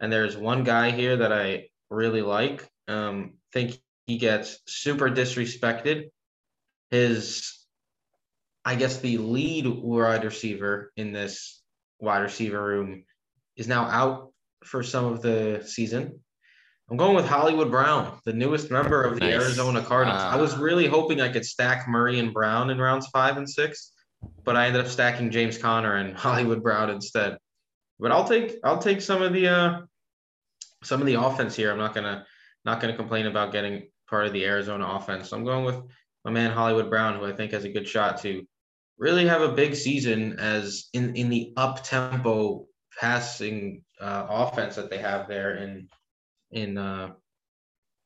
[0.00, 2.68] And there's one guy here that I really like.
[2.88, 6.10] Um, think he gets super disrespected.
[6.90, 7.54] His,
[8.64, 11.62] I guess, the lead wide receiver in this
[12.00, 13.04] wide receiver room
[13.56, 14.32] is now out
[14.64, 16.20] for some of the season.
[16.90, 19.34] I'm going with Hollywood Brown, the newest member of the Nice.
[19.34, 20.22] Arizona Cardinals.
[20.22, 20.60] I was Ah.
[20.60, 23.92] really hoping I could stack Murray and Brown in rounds five and six,
[24.44, 27.36] but I ended up stacking James Conner and Hollywood Brown instead.
[28.00, 29.80] But I'll take I'll take some of the uh
[30.82, 31.70] some of the offense here.
[31.70, 32.24] I'm not gonna
[32.68, 35.30] not gonna complain about getting part of the Arizona offense.
[35.30, 35.80] So I'm going with
[36.24, 38.46] my man Hollywood Brown, who I think has a good shot to
[38.98, 42.66] really have a big season as in in the up tempo
[43.00, 45.88] passing uh, offense that they have there in
[46.50, 47.10] in uh,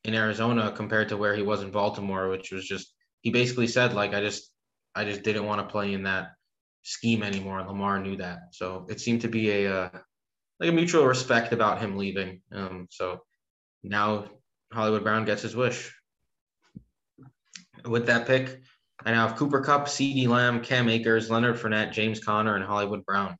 [0.05, 3.95] in Arizona compared to where he was in Baltimore, which was just he basically said
[3.95, 4.51] like I just
[4.95, 6.33] I just didn't want to play in that
[6.83, 7.59] scheme anymore.
[7.59, 9.91] And Lamar knew that, so it seemed to be a uh,
[10.61, 12.43] like a mutual respect about him leaving.
[12.53, 13.23] Um, so
[13.83, 14.27] now
[14.73, 15.95] Hollywood Brown gets his wish.
[17.85, 18.63] With that pick,
[19.05, 23.05] I now have Cooper Kupp, CeeDee Lamb, Cam Akers, Leonard Fournette, James Conner, and Hollywood
[23.05, 23.37] Brown.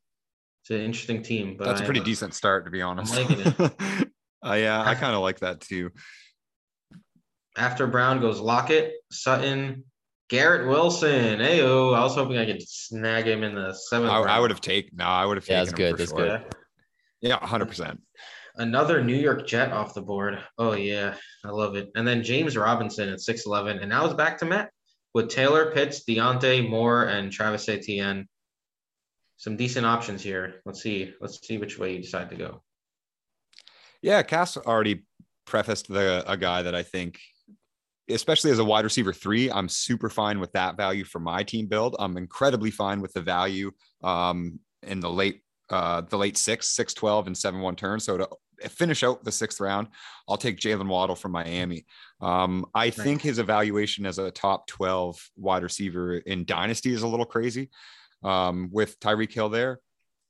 [0.61, 3.15] It's an interesting team, but That's a I pretty have decent start, to be honest.
[3.15, 3.59] liking it.
[4.45, 5.91] uh, yeah, I kind of like that too.
[7.57, 9.83] After Brown goes Lockett, Sutton,
[10.29, 11.39] Garrett Wilson.
[11.39, 14.11] Ayo, I was hoping I could snag him in the seventh.
[14.11, 14.97] I, I would have taken.
[14.97, 15.65] No, I would have Yeah, taken.
[15.65, 16.19] that's him good, for that's sure.
[16.19, 16.53] good.
[17.21, 17.39] Yeah.
[17.39, 18.01] Yeah, hundred percent.
[18.55, 20.39] Another New York Jet off the board.
[20.57, 21.89] Oh yeah, I love it.
[21.95, 24.69] And then James Robinson at six eleven, and now it's back to Matt
[25.13, 28.27] with Taylor Pitts, Diontae Moore, and Travis Etienne.
[29.37, 30.61] Some decent options here.
[30.65, 31.13] Let's see.
[31.19, 32.63] Let's see which way you decide to go.
[34.01, 35.05] Yeah, Cass already
[35.45, 37.19] prefaced the a guy that I think
[38.09, 41.67] especially as a wide receiver three, I'm super fine with that value for my team
[41.67, 41.95] build.
[41.99, 43.71] I'm incredibly fine with the value
[44.03, 47.99] um, in the late uh, the late six, six, 12 and seven, one turn.
[47.99, 48.29] So to
[48.71, 49.87] finish out the sixth round,
[50.27, 51.85] I'll take Jalen Waddle from Miami.
[52.21, 57.07] Um, I think his evaluation as a top 12 wide receiver in dynasty is a
[57.07, 57.69] little crazy.
[58.23, 59.79] Um, with Tyreek Hill there,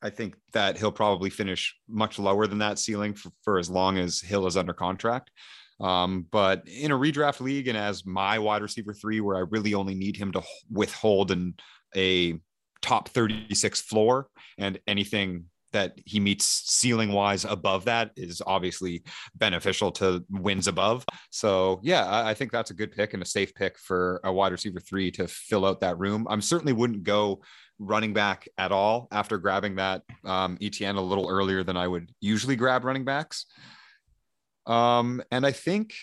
[0.02, 3.98] I think that he'll probably finish much lower than that ceiling for, for as long
[3.98, 5.32] as Hill is under contract.
[5.80, 9.74] Um, but in a redraft league and as my wide receiver three, where I really
[9.74, 11.56] only need him to withhold in
[11.96, 12.40] a
[12.82, 14.28] top 36 floor
[14.58, 19.04] and anything that he meets ceiling wise above that is obviously
[19.36, 21.06] beneficial to wins above.
[21.30, 24.32] So yeah, I, I, think that's a good pick and a safe pick for a
[24.32, 26.26] wide receiver three to fill out that room.
[26.30, 27.42] I'm certainly wouldn't go
[27.80, 32.12] running back at all after grabbing that um, Etienne a little earlier than I would
[32.22, 33.46] usually grab running backs.
[34.66, 35.96] Um, and I think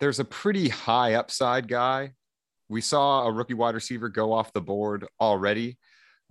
[0.00, 2.12] there's a pretty high upside guy.
[2.68, 5.78] We saw a rookie wide receiver go off the board already.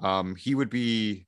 [0.01, 1.26] Um, he would be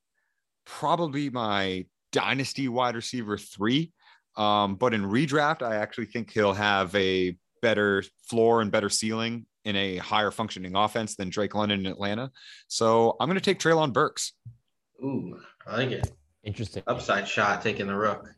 [0.70, 3.91] probably my dynasty wide receiver three.
[4.38, 9.45] Um, but in redraft, I actually think he'll have a better floor and better ceiling
[9.65, 12.32] in a higher functioning offense than Drake London in Atlanta.
[12.67, 14.34] So I'm going to take Treylon Burks.
[15.03, 16.11] Ooh, I like it.
[16.43, 16.84] Interesting.
[16.88, 18.30] Upside shot taking the rook.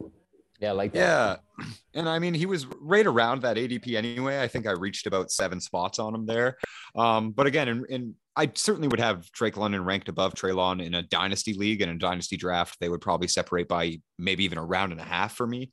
[0.61, 1.41] Yeah, like that.
[1.59, 1.65] Yeah.
[1.95, 4.41] And I mean, he was right around that ADP anyway.
[4.41, 6.57] I think I reached about seven spots on him there.
[6.95, 10.93] Um, but again, in, in I certainly would have Drake London ranked above Treylon in
[10.93, 12.77] a dynasty league and a dynasty draft.
[12.79, 15.71] They would probably separate by maybe even a round and a half for me.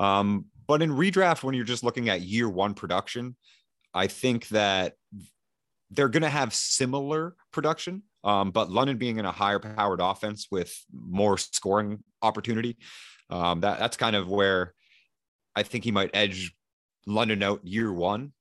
[0.00, 3.36] Um, but in redraft, when you're just looking at year one production,
[3.94, 4.94] I think that
[5.90, 8.02] they're going to have similar production.
[8.24, 12.76] Um, but London being in a higher powered offense with more scoring opportunity,
[13.30, 14.74] um, that that's kind of where
[15.54, 16.54] I think he might edge
[17.06, 18.32] London out year one.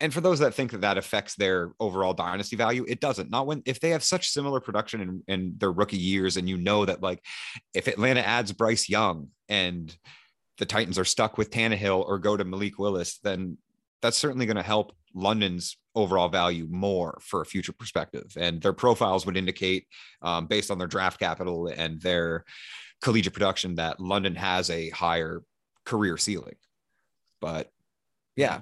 [0.00, 3.30] And for those that think that that affects their overall dynasty value, it doesn't.
[3.30, 6.56] Not when if they have such similar production in, in their rookie years, and you
[6.56, 7.24] know that like
[7.74, 9.94] if Atlanta adds Bryce Young and
[10.58, 13.58] the Titans are stuck with Tannehill or go to Malik Willis, then
[14.00, 18.36] that's certainly going to help London's overall value more for a future perspective.
[18.36, 19.86] And their profiles would indicate,
[20.22, 22.44] um, based on their draft capital and their
[23.00, 25.42] collegiate production that London has a higher
[25.84, 26.56] career ceiling.
[27.40, 27.70] But
[28.36, 28.60] yeah,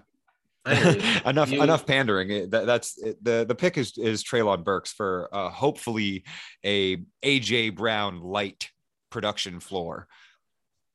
[1.24, 2.51] enough you, enough pandering.
[2.51, 6.24] That, that's the the pick is is Treylon Burks for uh, hopefully
[6.64, 8.70] a AJ Brown light
[9.11, 10.09] production floor.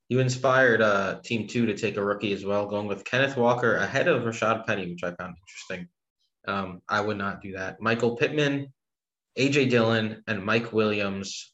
[0.10, 3.78] You inspired uh, Team Two to take a rookie as well, going with Kenneth Walker
[3.78, 5.88] ahead of Rashaad Penny, which I found interesting.
[6.48, 7.80] Um, I would not do that.
[7.80, 8.74] Michael Pittman,
[9.38, 11.51] AJ Dillon, and Mike Williams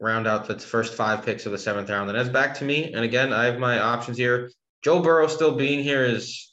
[0.00, 2.08] round out the first five picks of the seventh round.
[2.08, 2.92] And that's back to me.
[2.92, 4.50] And again, I have my options here.
[4.82, 6.52] Joe Burrow still being here is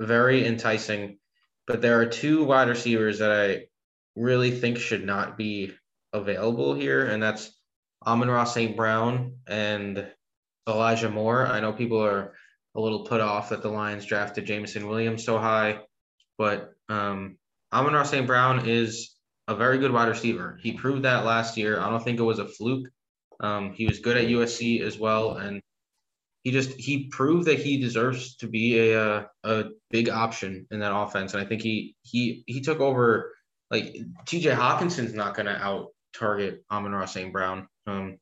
[0.00, 1.18] very enticing,
[1.66, 3.66] but there are two wide receivers that I
[4.16, 5.74] really think should not be
[6.12, 7.52] available here, and that's
[8.06, 8.76] Amon-Ra St.
[8.76, 10.06] Brown and
[10.66, 11.46] Elijah Moore.
[11.46, 12.34] I know people are
[12.74, 15.80] a little put off that the Lions drafted Jameson Williams so high,
[16.38, 17.36] but um,
[17.72, 18.26] Amon-Ra St.
[18.26, 19.14] Brown is
[19.48, 20.58] a very good wide receiver.
[20.62, 21.80] He proved that last year.
[21.80, 22.88] I don't think it was a fluke.
[23.40, 25.62] Um, he was good at USC as well, and
[26.44, 30.80] he just he proved that he deserves to be a, a, a big option in
[30.80, 31.32] that offense.
[31.32, 33.32] And I think he he he took over.
[33.70, 33.94] Like
[34.24, 34.48] T.J.
[34.48, 37.30] Hockenson's not going to out target Amon-Ra St.
[37.30, 37.68] Brown.
[37.86, 38.16] Um,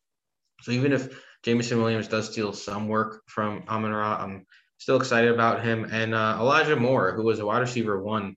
[0.63, 4.45] so even if Jameson Williams does steal some work from Amon-Ra, I'm
[4.79, 5.85] still excited about him.
[5.85, 8.35] And uh, Elijah Moore, who was a wide receiver one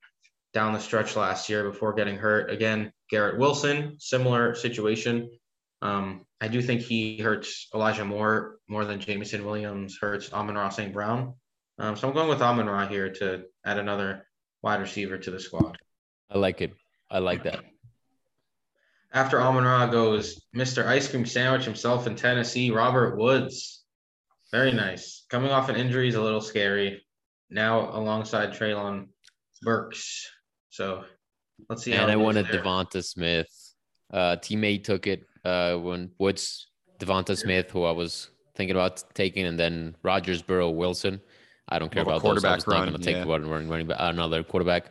[0.53, 2.49] down the stretch last year before getting hurt.
[2.49, 5.29] Again, Garrett Wilson, similar situation.
[5.81, 10.93] Um, I do think he hurts Elijah Moore more than Jameson Williams hurts Amon-Ra St.
[10.93, 11.35] Brown.
[11.77, 14.25] Um, so I'm going with Amon-Ra here to add another
[14.61, 15.77] wide receiver to the squad.
[16.29, 16.73] I like it.
[17.09, 17.63] I like that.
[19.11, 20.85] After Amon-Ra goes Mr.
[20.85, 23.83] Ice Cream Sandwich himself in Tennessee, Robert Woods.
[24.51, 25.25] Very nice.
[25.29, 27.05] Coming off an injury is a little scary.
[27.49, 29.07] Now alongside Treylon
[29.61, 30.29] Burks.
[30.79, 31.03] So
[31.67, 31.91] let's see.
[31.91, 32.63] And I wanted there.
[32.63, 33.49] Devonta Smith.
[34.13, 36.67] Uh, teammate took it uh, when Woods,
[36.99, 41.19] Devonta Smith, who I was thinking about taking, and then Rodgers, Burrow, Wilson.
[41.67, 42.67] I don't care about quarterback those.
[42.67, 43.25] I was not going to take yeah.
[43.25, 44.85] one running, running back, another quarterback.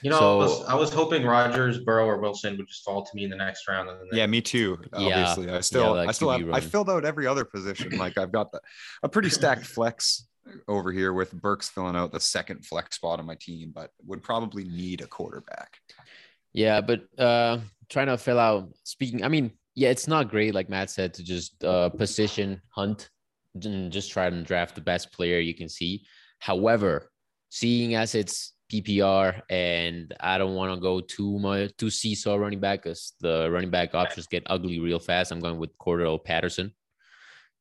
[0.00, 3.04] You know, so, I, was, I, was, hoping Rodgers, Burrow, or Wilson would just fall
[3.04, 3.90] to me in the next round.
[3.90, 4.78] And yeah, me too.
[4.94, 7.98] Obviously, yeah, I still, yeah, I still, have, I filled out every other position.
[7.98, 8.60] Like I've got the,
[9.02, 10.26] a pretty stacked flex
[10.68, 14.22] over here with Burks filling out the second flex spot on my team, but would
[14.22, 15.76] probably need a quarterback.
[16.52, 20.68] Yeah, but uh trying to fill out speaking, I mean, yeah, it's not great, like
[20.68, 23.10] Matt said, to just uh position hunt
[23.64, 26.04] and just try and draft the best player you can see.
[26.38, 27.10] However,
[27.50, 32.60] seeing as it's PPR, and I don't want to go too much too seesaw running
[32.60, 35.30] back because the running back options get ugly real fast.
[35.30, 36.74] I'm going with Cordarrelle Patterson,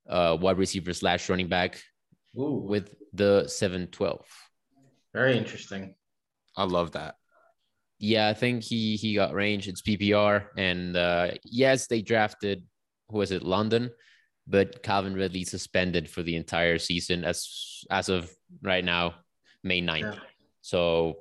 [0.09, 1.81] uh, wide receiver slash running back
[2.37, 4.25] Ooh, with the 712.
[5.13, 5.95] very interesting.
[6.57, 7.15] I love that.
[7.99, 9.67] Yeah, I think he he got range.
[9.67, 12.63] It's PPR, and uh, yes, they drafted
[13.09, 13.91] who was it, London,
[14.47, 18.29] but Calvin Ridley suspended for the entire season as as of
[18.61, 19.15] right now,
[19.63, 20.13] May 9th.
[20.13, 20.19] Yeah.
[20.61, 21.19] So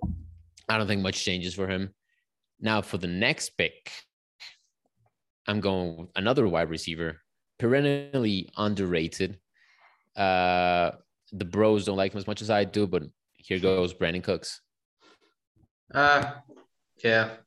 [0.69, 1.95] I don't think much changes for him.
[2.61, 3.93] Now for the next pick,
[5.47, 7.21] I'm going with another wide receiver,
[7.59, 9.39] perennially underrated.
[10.17, 10.93] Uh,
[11.37, 13.03] the bros don't like him as much as I do, but
[13.37, 14.61] here goes Brandin Cooks.
[15.93, 16.33] Uh,
[17.03, 17.41] yeah, it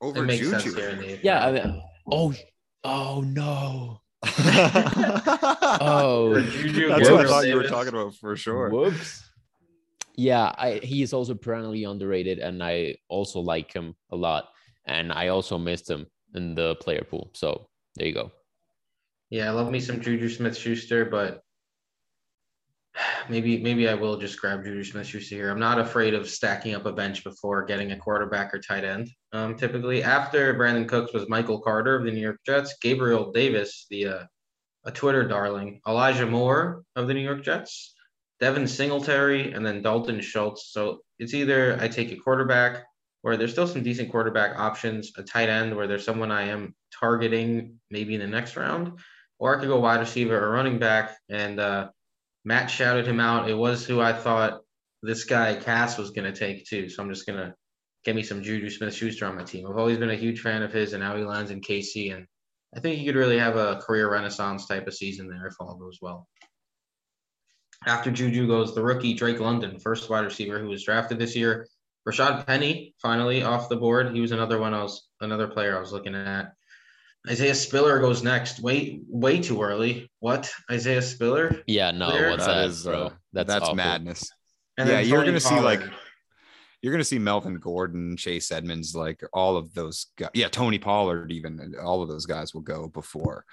[0.00, 0.76] Over makes sense Juju.
[0.76, 1.46] here in the Yeah.
[1.46, 2.34] I mean, oh,
[2.84, 4.00] oh no.
[5.82, 8.68] Oh, Juju, That's what I thought you were talking about for sure.
[8.68, 9.30] whoops.
[10.16, 14.48] Yeah, I, he is also perennially underrated, and I also like him a lot.
[14.86, 17.30] And I also missed him in the player pool.
[17.32, 18.30] So there you go.
[19.30, 21.42] Yeah, I love me some Juju Smith Schuster, but
[23.28, 25.50] maybe maybe I will just grab Juju Smith Schuster here.
[25.50, 29.10] I'm not afraid of stacking up a bench before getting a quarterback or tight end.
[29.32, 33.86] Um, typically, after Brandin Cooks was Michael Carter of the New York Jets, Gabriel Davis,
[33.90, 34.24] the uh,
[34.84, 37.94] a Twitter darling, Elijah Moore of the New York Jets,
[38.40, 40.72] Devin Singletary, and then Dalton Schultz.
[40.72, 42.84] So it's either I take a quarterback
[43.22, 46.74] where there's still some decent quarterback options, a tight end where there's someone I am
[46.98, 48.98] targeting maybe in the next round,
[49.38, 51.16] or I could go wide receiver or running back.
[51.28, 51.90] And uh,
[52.44, 53.48] Matt shouted him out.
[53.48, 54.60] It was who I thought
[55.02, 56.88] this guy Cass was going to take too.
[56.88, 57.54] So I'm just going to
[58.04, 59.66] get me some Juju Smith Schuster on my team.
[59.66, 62.14] I've always been a huge fan of his, and now he lands in KC.
[62.14, 62.26] And
[62.74, 65.76] I think he could really have a career renaissance type of season there if all
[65.76, 66.26] goes well.
[67.86, 71.66] After Juju goes the rookie Drake London, first wide receiver who was drafted this year.
[72.08, 74.14] Rashaad Penny finally off the board.
[74.14, 76.52] He was another one I was another player I was looking at.
[77.28, 78.60] Isaiah Spiller goes next.
[78.60, 80.10] Way way too early.
[80.20, 80.50] What?
[80.70, 81.62] Isaiah Spiller?
[81.66, 82.30] Yeah, no, Clear?
[82.30, 82.94] what's That that, is, bro?
[83.06, 83.74] uh, That's That's awful.
[83.76, 84.30] madness.
[84.78, 85.82] And Yeah, you're gonna see, like,
[86.80, 90.30] You're gonna see Melvin Gordon, Chase Edmonds, like all of those guys.
[90.32, 93.44] Yeah, Tony Pollard, even all of those guys will go before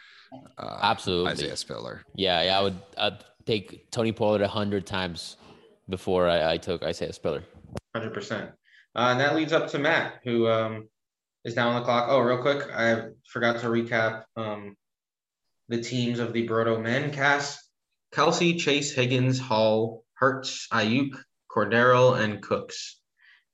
[0.57, 1.31] uh, Absolutely.
[1.31, 2.03] Isaiah Spiller.
[2.15, 5.35] Yeah, yeah, I would I'd take Tony Pollard a hundred times
[5.89, 7.43] before I, I took Isaiah Spiller.
[7.93, 8.51] Hundred percent.
[8.95, 10.87] Uh, and that leads up to Matt, who um,
[11.45, 12.07] is now on the clock.
[12.09, 14.75] Oh, real quick, I forgot to recap um,
[15.69, 17.61] the teams of the Broto men Cass:
[18.13, 21.15] Kelce, Chase, Higgins, Hall, Hurts, Aiyuk,
[21.49, 22.99] Cordero, and Cooks.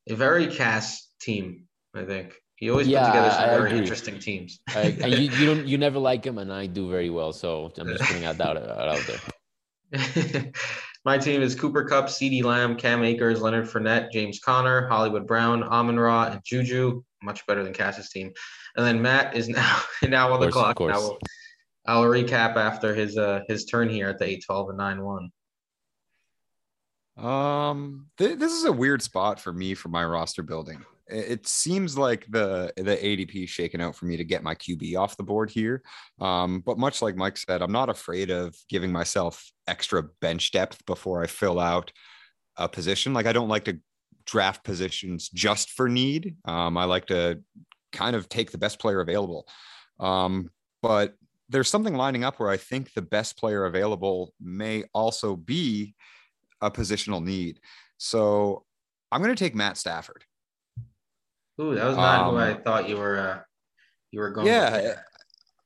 [0.10, 1.64] A very Cass team,
[1.96, 2.34] I think.
[2.56, 3.80] He always Yeah, put together some I- very agree.
[3.80, 4.60] interesting teams.
[4.76, 7.34] I, and you, you don't you never like him, and I do very well.
[7.34, 10.52] So I'm just putting that out, out there.
[11.06, 15.62] My team is Cooper Kupp, CeeDee Lamb, Cam Akers, Leonard Fournette, James Conner, Hollywood Brown,
[15.64, 17.04] Amon-Ra, and Juju.
[17.24, 18.32] Much better than Cass's team.
[18.76, 20.80] And then Matt is now now on the course, clock.
[20.80, 21.00] Now course.
[21.00, 21.20] we'll-
[21.86, 25.30] I'll recap after his uh his turn here at the 8-12 and 9-1.
[27.24, 30.84] Um, th- this is a weird spot for me for my roster building.
[31.08, 34.56] It, it seems like the the ADP is shaking out for me to get my
[34.56, 35.84] QB off the board here.
[36.20, 40.86] Um, but much like Mike said, I'm not afraid of giving myself extra bench depth
[40.86, 41.92] before I fill out
[42.58, 43.14] a position.
[43.14, 43.80] Like I don't like to
[44.26, 46.36] draft positions just for need.
[46.46, 47.42] Um, I like to
[47.92, 49.48] kind of take the best player available.
[50.00, 50.50] Um,
[50.82, 51.16] but
[51.50, 55.94] there's something lining up where I think the best player available may also be
[56.62, 57.60] a positional need.
[57.98, 58.66] So
[59.12, 60.24] I'm going to take Matt Stafford.
[61.62, 63.40] Ooh, that was not who Um, I thought you were uh
[64.12, 64.96] you were going Yeah.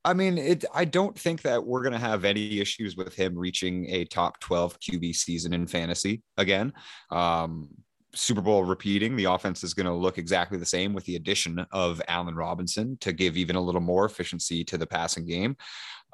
[0.03, 0.63] I mean, it.
[0.73, 4.39] I don't think that we're going to have any issues with him reaching a top
[4.39, 6.71] 12 QB season in fantasy again.
[7.11, 7.69] Um,
[8.17, 11.65] Super Bowl repeating, the offense is going to look exactly the same with the addition
[11.71, 15.55] of Allen Robinson to give even a little more efficiency to the passing game.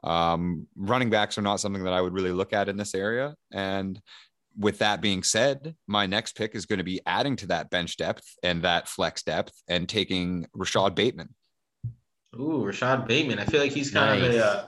[0.04, 3.36] Um, running backs are not something that I would really look at in this area.
[3.52, 4.02] And
[4.58, 7.98] with that being said, my next pick is going to be adding to that bench
[7.98, 11.34] depth and that flex depth and taking Rashod Bateman.
[12.40, 13.40] Ooh, Rashod Bateman.
[13.40, 14.68] I feel like he's kind of a uh,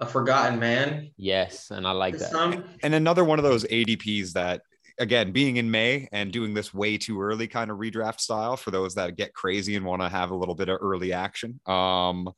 [0.00, 1.10] a forgotten man.
[1.16, 2.30] Yes, and I like that.
[2.30, 4.62] Some and another one of those ADPs that
[5.00, 8.70] again being in May and doing this way too early kind of redraft style for
[8.70, 11.60] those that get crazy and want to have a little bit of early action.
[11.66, 12.30] Um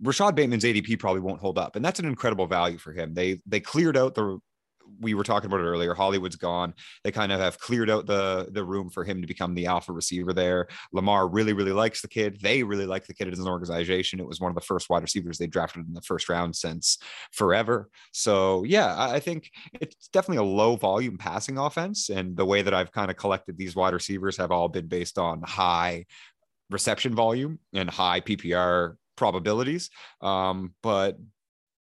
[0.00, 3.14] Rashod Bateman's ADP probably won't hold up and that's an incredible value for him.
[3.14, 4.38] They they cleared out the
[5.00, 5.94] we were talking about it earlier.
[5.94, 6.74] Hollywood's gone.
[7.04, 9.92] They kind of have cleared out the the room for him to become the alpha
[9.92, 10.68] receiver there.
[10.92, 12.38] Lamar really, really likes the kid.
[12.40, 14.20] They really like the kid as an organization.
[14.20, 16.98] It was one of the first wide receivers they drafted in the first round since
[17.32, 17.88] forever.
[18.12, 22.08] So yeah, I, think it's definitely a low volume passing offense.
[22.08, 25.18] And the way that I've kind of collected these wide receivers have all been based
[25.18, 26.06] on high
[26.70, 29.90] reception volume and high PPR probabilities.
[30.20, 31.18] Um, but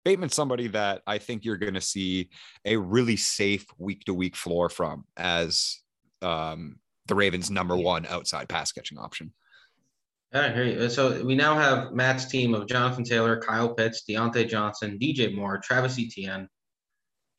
[0.07, 2.31] Bateman's somebody that I think you're going to see
[2.65, 5.81] a really safe week to week floor from as
[6.23, 6.77] um,
[7.07, 9.33] the Ravens' number one outside pass catching option.
[10.33, 10.89] I hear you.
[10.91, 15.59] So we now have Matt's team of Jonathan Taylor, Kyle Pitts, Diontae Johnson, DJ Moore,
[15.59, 16.49] Travis Etienne,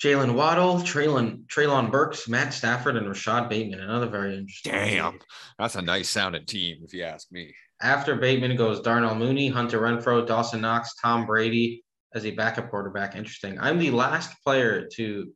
[0.03, 3.79] Jalen Waddle, Treylon, Treylon Burks, Matt Stafford, and Rashod Bateman.
[3.79, 4.73] Another very interesting.
[4.73, 5.21] Damn, team.
[5.57, 7.55] that's a nice sounding team, if you ask me.
[7.81, 13.15] After Bateman goes Darnell Mooney, Hunter Renfrow, Dawson Knox, Tom Brady, as a backup quarterback.
[13.15, 13.59] Interesting.
[13.59, 15.31] I'm the last player to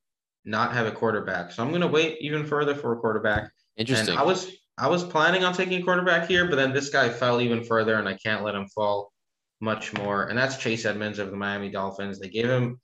[0.46, 3.52] not have a quarterback, so I'm going to wait even further for a quarterback.
[3.78, 4.10] Interesting.
[4.10, 7.10] And I was I was planning on taking a quarterback here, but then this guy
[7.10, 9.12] fell even further, and I can't let him fall
[9.60, 10.26] much more.
[10.26, 12.20] And that's Chase Edmonds of the Miami Dolphins.
[12.20, 12.80] They gave him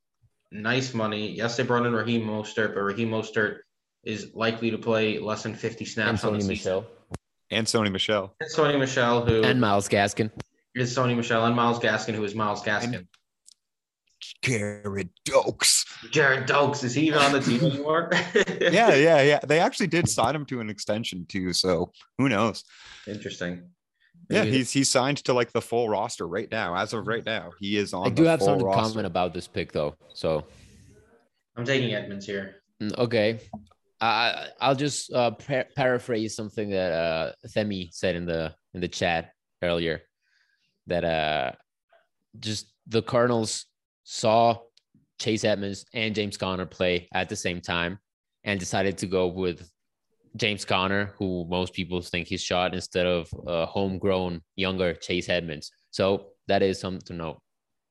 [0.51, 1.31] nice money.
[1.31, 3.59] Yes, they brought in Raheem Mostert, but Raheem Mostert
[4.03, 6.93] is likely to play less than 50 snaps on Anthony the Michelle season.
[7.49, 8.33] And Sony Michel.
[8.39, 10.31] And Sony Michel, who and Myles Gaskin.
[10.75, 13.07] is Sony Michel, and Myles Gaskin, who is Myles Gaskin.
[14.43, 15.85] Gerrid Doaks.
[16.11, 18.09] Gerrid Doaks, is he even on the team anymore?
[18.61, 19.39] yeah, yeah, yeah.
[19.45, 21.53] They actually did sign him to an extension too.
[21.53, 22.63] So who knows?
[23.07, 23.69] Interesting.
[24.29, 26.75] Yeah, Maybe- he's he's signed to like the full roster right now.
[26.75, 28.07] As of right now, he is on.
[28.07, 29.95] I do the have full something to comment about this pick though.
[30.13, 30.43] So
[31.55, 32.55] I'm taking Edmonds here.
[32.81, 33.39] Mm, Okay.
[34.01, 38.87] I I'll just uh, par- paraphrase something that uh, Themi said in the in the
[38.87, 39.31] chat
[39.63, 40.01] earlier.
[40.87, 41.51] That uh,
[42.39, 43.65] just the Cardinals
[44.09, 44.57] saw
[45.19, 47.99] Chase Edmonds and James Conner play at the same time,
[48.45, 49.69] and decided to go with
[50.37, 55.71] James Conner, who most people think he's shot, instead of uh, homegrown younger Chase Edmonds.
[55.91, 57.41] So that is something to note.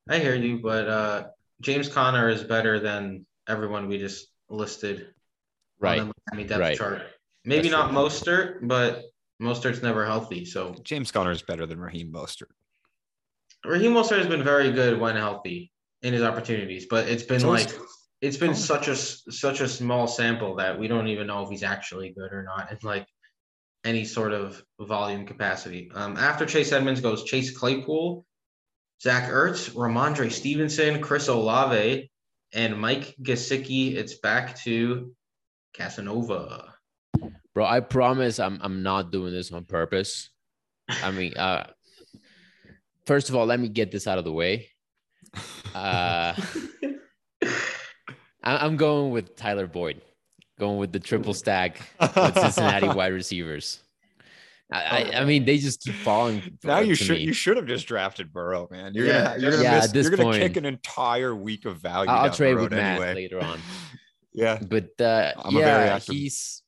[0.08, 1.26] I hear you, but uh,
[1.60, 5.08] James Conner is better than everyone we just listed
[5.78, 6.00] Right.
[6.00, 6.78] on the Miami depth right.
[6.78, 7.02] chart.
[7.44, 9.02] Maybe That's not Mostert, but
[9.42, 10.46] Mostert's never healthy.
[10.46, 12.52] So James Conner is better than Raheem Mostert.
[13.66, 15.72] Raheem Mostert has been very good when healthy
[16.06, 17.76] in his opportunities, but it's been So is- like
[18.20, 18.54] it's been Oh.
[18.54, 22.32] such a such a small sample that we don't even know if he's actually good
[22.32, 23.06] or not in like
[23.84, 25.90] any sort of volume capacity.
[25.94, 28.24] Um, after Chase Edmonds goes Chase Claypool,
[29.02, 32.08] Zach Ertz, Rhamondre Stevenson, Chris Olave,
[32.54, 33.94] and Mike Gesicki.
[33.96, 35.12] It's back to
[35.74, 36.72] Casanova.
[37.52, 40.30] Bro, I promise I'm I'm not doing this on purpose.
[40.88, 41.66] I mean, uh
[43.06, 44.68] first of all, let me get this out of the way.
[45.76, 46.34] Uh
[48.42, 50.00] I'm going with Tyler Boyd,
[50.58, 53.80] going with the triple stack with Cincinnati wide receivers.
[54.70, 56.58] I, I, mean, they just keep falling.
[56.64, 57.22] Now you should me.
[57.24, 58.94] you should have just drafted Burrow, man.
[58.94, 61.76] You're Yeah, gonna you're gonna, yeah, miss, you're gonna point- kick an entire week of
[61.78, 62.10] value.
[62.10, 63.14] I'll down trade road with Matt anyway.
[63.14, 63.60] later on.
[64.32, 66.62] Yeah, But uh, I'm a very yeah, he's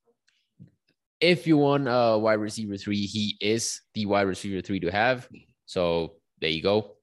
[1.21, 5.29] if you want a wide receiver three, he is the wide receiver three to have.
[5.67, 6.97] So there you go.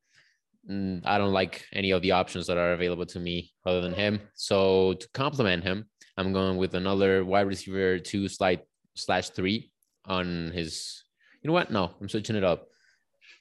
[0.70, 3.94] Mm, I don't like any of the options that are available to me other than
[3.94, 4.20] him.
[4.34, 5.86] So to complement him,
[6.18, 8.62] I'm going with another wide receiver two slide
[8.96, 9.72] slash three
[10.06, 11.04] on his.
[11.42, 11.72] You know what?
[11.72, 12.68] No, I'm switching it up.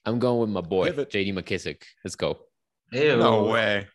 [0.04, 1.82] I'm going with my boy JD McKissic.
[2.04, 2.38] Let's go.
[2.92, 3.16] Ew.
[3.16, 3.86] no way.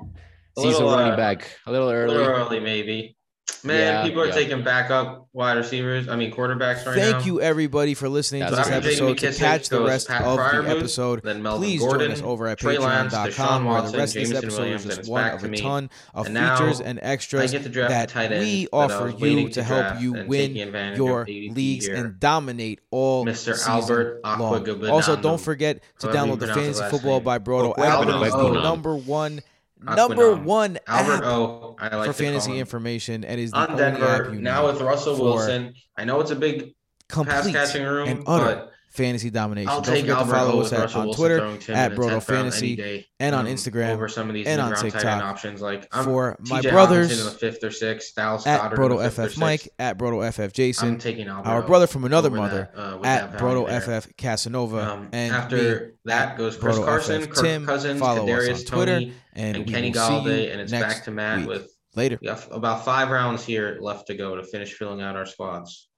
[0.00, 2.14] A Season little, running uh, back a little A early.
[2.16, 3.16] little early, maybe.
[3.64, 4.32] Man, Yeah, people are yeah.
[4.32, 6.08] taking backup wide receivers.
[6.08, 7.12] I mean, quarterbacks right now.
[7.12, 9.18] Thank you, everybody, for listening to this episode.
[9.18, 12.46] To catch the rest Pat of the Freiermuth, episode, Then please Gordon, join us over
[12.46, 15.56] at patreon.com where the rest of this Jameson episode Williams, is just one of a
[15.56, 19.12] ton of And features and extras get to draft that a tight end we offer
[19.18, 20.54] waiting you to help you win
[20.96, 23.60] your leagues and dominate all Mr.
[23.66, 24.90] Albert long.
[24.90, 28.04] Also, don't forget to download the Fantasy Football by Broto app.
[28.04, 29.40] The number one,
[29.84, 30.44] number Aquanom.
[30.44, 31.76] one Albert app O.
[31.78, 32.58] I like for fantasy him.
[32.58, 33.24] information.
[33.24, 34.34] It is the on only app Denver.
[34.34, 35.74] you Now need with Russell Wilson.
[35.96, 36.74] I know it's a big
[37.08, 39.68] pass catching room, and utter but fantasy domination.
[39.68, 41.96] I'll Don't take forget to follow us at, on Twitter throwing to him at in
[41.98, 44.92] the 10th Broto Fantasy and on um, Instagram over some of these and on mid-round
[44.92, 48.14] tight end TikTok options like I'm for my TJ brothers in the fifth or sixth,
[48.14, 51.86] Dallas at Goedert Broto FF Mike at Broto FF I'm Jason, taking Albert our brother
[51.88, 54.00] from another mother that, uh, at Broto there.
[54.00, 57.66] FF Casanova, Um, and me after that goes Chris Broto Carson, FF Kirk Tim.
[57.66, 61.10] Cousins, Follow us Kadarius on Twitter, Tony, and, and Kenny Golladay, and it's back to
[61.10, 62.18] Matt with later.
[62.22, 65.88] we have about five rounds here left to go to finish filling out our squads.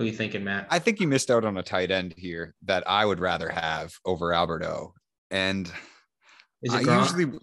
[0.00, 0.66] What are you thinking, Matt?
[0.70, 3.92] I think you missed out on a tight end here that I would rather have
[4.06, 4.94] over Alberto.
[5.30, 5.70] And
[6.62, 7.00] Is it Gronk?
[7.18, 7.38] usually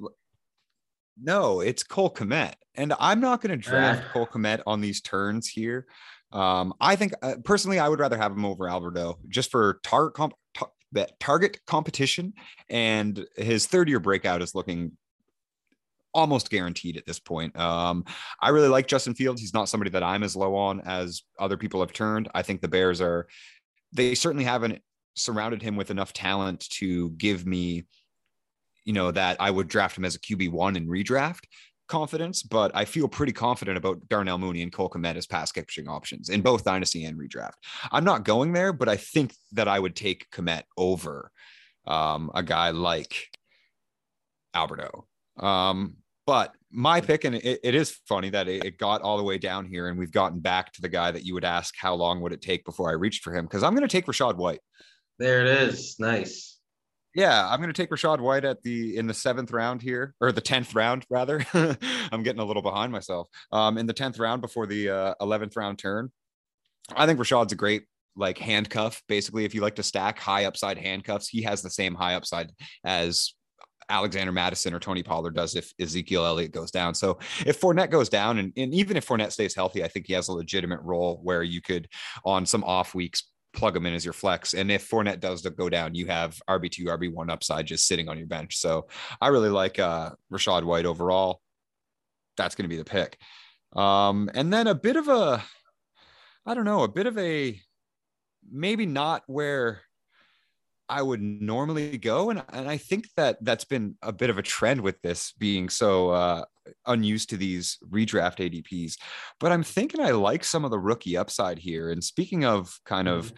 [1.22, 2.54] No, it's Cole Kmet.
[2.74, 4.12] And I'm not going to draft Ah.
[4.12, 5.86] Cole Kmet on these turns here.
[6.32, 10.16] Um, I think uh, personally, I would rather have him over Alberto just for target
[10.16, 12.34] comp- tar- that target competition.
[12.72, 14.94] And his third year breakout is looking
[16.18, 17.58] almost guaranteed at this point.
[17.58, 18.04] Um,
[18.42, 19.40] I really like Justin Fields.
[19.40, 22.28] He's not somebody that I'm as low on as other people have turned.
[22.34, 23.28] I think the Bears are,
[23.94, 24.82] they certainly haven't
[25.16, 27.86] surrounded him with enough talent to give me,
[28.84, 31.44] you know, that I would draft him as a QB1 in redraft
[31.88, 35.88] confidence, but I feel pretty confident about Darnell Mooney and Cole Kmet as pass catching
[35.88, 37.54] options in both dynasty and redraft.
[37.92, 41.32] I'm not going there, but I think that I would take Kmet over
[41.86, 43.38] um, a guy like
[44.54, 45.06] Alberto.
[45.38, 45.98] Um,
[46.28, 49.38] but my pick, and it, it is funny that it, it got all the way
[49.38, 52.22] down here, and we've gotten back to the guy that you would ask how long
[52.22, 53.46] would it take before I reached for him?
[53.46, 54.60] Because I'm going to take Rachaad White.
[55.18, 55.96] There it is.
[56.00, 56.60] Nice.
[57.16, 60.34] Yeah, I'm going to take Rachaad White at the in the seventh round here, or
[60.34, 61.44] the tenth round rather.
[61.54, 63.30] I'm getting a little behind myself.
[63.52, 66.12] Um, in the tenth round before the uh, eleventh round turn,
[66.96, 67.86] I think Rachaad's a great
[68.18, 69.02] like handcuff.
[69.08, 72.52] Basically, if you like to stack high upside handcuffs, he has the same high upside
[72.84, 73.34] as
[73.90, 76.94] Alexander Mattison or Tony Pollard does if Ezekiel Elliott goes down.
[76.94, 80.14] So if Fournette goes down, and, and even if Fournette stays healthy, I think he
[80.14, 81.88] has a legitimate role where you could
[82.26, 83.24] on some off weeks
[83.54, 84.54] plug him in as your flex.
[84.54, 88.28] And if Fournette does go down, you have RB2, RB1 upside just sitting on your
[88.28, 88.58] bench.
[88.58, 88.88] So
[89.20, 91.42] I really like uh, Rachaad White overall.
[92.36, 93.18] That's going to be the pick.
[93.76, 95.44] Um, and then a bit of a,
[96.46, 97.60] I don't know, a bit of a
[98.50, 99.82] maybe not where
[100.90, 102.30] I would normally go.
[102.30, 105.68] And, and I think that that's been a bit of a trend with this being
[105.70, 106.46] so uh,
[106.86, 108.96] unused to these redraft ADPs.
[109.40, 111.92] But I'm thinking I like some of the rookie upside here.
[111.92, 113.34] And speaking of kind of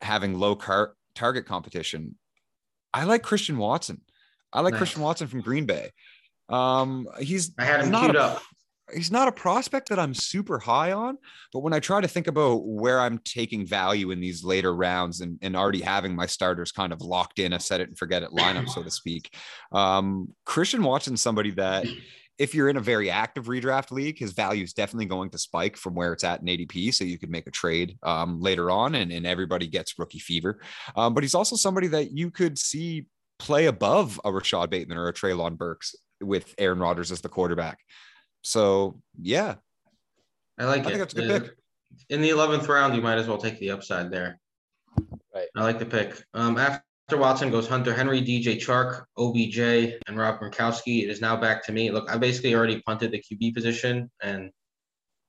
[0.00, 2.16] having low car- target competition,
[2.94, 4.00] I like Christian Watson.
[4.52, 4.78] I like Nice.
[4.78, 5.90] Christian Watson from Green Bay.
[6.48, 8.42] Um, he's I had him queued a- up.
[8.94, 11.18] He's not a prospect that I'm super high on,
[11.52, 15.20] but when I try to think about where I'm taking value in these later rounds
[15.20, 18.22] and, and already having my starters kind of locked in a set it and forget
[18.22, 19.34] it lineup, so to speak,
[19.72, 21.86] um, Christian Watson's somebody that
[22.38, 25.76] if you're in a very active redraft league, his value is definitely going to spike
[25.76, 26.92] from where it's at in ADP.
[26.92, 30.60] So you could make a trade um, later on and, and everybody gets rookie fever.
[30.96, 33.06] Um, but he's also somebody that you could see
[33.38, 37.80] play above a Rashod Bateman or a Treylon Burks with Aaron Rodgers as the quarterback.
[38.46, 39.56] So yeah,
[40.56, 40.84] I like I it.
[40.84, 41.56] think that's a good Uh, pick.
[42.10, 44.38] In the eleventh round, you might as well take the upside there.
[45.34, 45.48] Right.
[45.56, 46.22] I like the pick.
[46.32, 46.84] Um, after
[47.18, 51.02] Watson goes Hunter Henry, DJ Chark, OBJ, and Rob Gronkowski.
[51.02, 51.90] It is now back to me.
[51.90, 54.52] Look, I basically already punted the QB position, and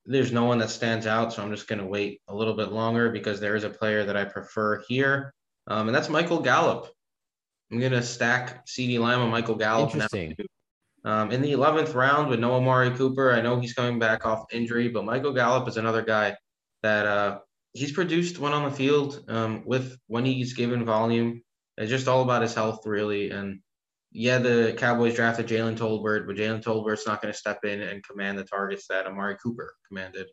[0.06, 1.32] there's no one that stands out.
[1.32, 4.04] So I'm just going to wait a little bit longer because there is a player
[4.04, 5.34] that I prefer here,
[5.66, 6.86] um, and that's Michael Gallup.
[7.72, 9.92] I'm going to stack CeeDee Lamb and Michael Gallup.
[9.96, 10.06] now.
[11.08, 14.44] Um, in the 11th round with no Amari Cooper, I know he's coming back off
[14.52, 16.36] injury, but Michael Gallup is another guy
[16.82, 17.38] that uh,
[17.72, 21.40] he's produced when on the field um, with when he's given volume.
[21.78, 23.30] It's just all about his health, really.
[23.30, 23.60] And
[24.12, 28.04] yeah, the Cowboys drafted Jalen Tolbert, but Jalen Tolbert's not going to step in and
[28.04, 30.26] command the targets that Amari Cooper commanded.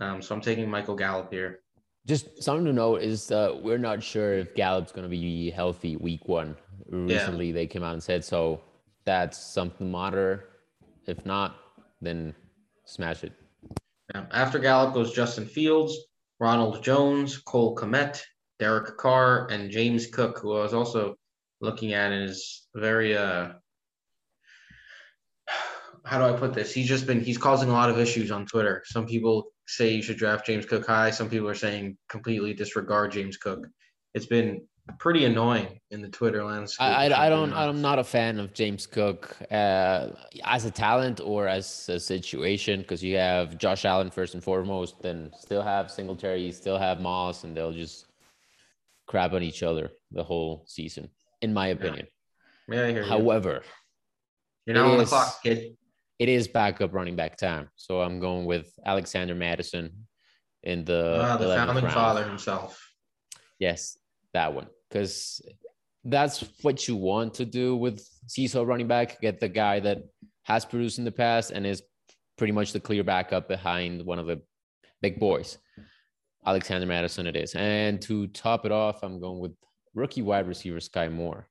[0.00, 1.60] Um, so I'm taking Michael Gallup here.
[2.06, 5.94] Just something to note is uh, we're not sure if Gallup's going to be healthy
[5.94, 6.56] week one.
[6.88, 8.62] Recently, they came out and said so.
[9.08, 10.50] That's something monitor.
[11.06, 11.56] If not,
[12.02, 12.34] then
[12.84, 13.32] smash it.
[14.14, 15.96] Um, after Gallup goes Justin Fields,
[16.38, 18.20] Ronald Jones, Cole Kmet,
[18.58, 21.14] Derek Carr, and James Cook, who I was also
[21.62, 23.52] looking at and is very uh
[26.04, 26.74] how do I put this?
[26.74, 28.82] He's just been he's causing a lot of issues on Twitter.
[28.84, 31.12] Some people say you should draft James Cook high.
[31.12, 33.68] Some people are saying completely disregard James Cook.
[34.12, 34.67] It's been
[34.98, 36.86] pretty annoying in the Twitter landscape.
[36.86, 37.52] I, I, I don't.
[37.52, 40.08] I'm not a fan of James Cook uh,
[40.44, 45.00] as a talent or as a situation because you have Josh Allen first and foremost,
[45.02, 48.06] then still have Singletary, you still have Moss, and they'll just
[49.06, 51.08] crap on each other the whole season,
[51.42, 52.06] in my opinion.
[52.68, 53.08] Yeah, I hear you.
[53.08, 53.62] However,
[54.66, 55.76] You're not on the clock, kid.
[56.18, 60.06] it is backup running back time, so I'm going with Alexander Mattison
[60.62, 61.94] in the, Ah, the founding round.
[61.94, 62.84] father himself.
[63.58, 63.96] Yes,
[64.34, 64.66] that one.
[64.88, 65.40] Because
[66.04, 69.20] that's what you want to do with CISO running back.
[69.20, 69.98] Get the guy that
[70.44, 71.82] has produced in the past and is
[72.36, 74.40] pretty much the clear backup behind one of the
[75.02, 75.58] big boys.
[76.46, 77.54] Alexander Mattison it is.
[77.54, 79.52] And to top it off, I'm going with
[79.94, 81.46] rookie wide receiver Skyy Moore.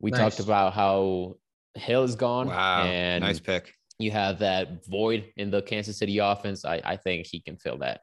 [0.00, 0.20] We Nice.
[0.20, 1.36] talked about how
[1.74, 2.48] Hill is gone.
[2.48, 3.72] Wow, and nice pick.
[3.98, 6.64] you have that void in the Kansas City offense.
[6.64, 8.00] I, I think he can fill that.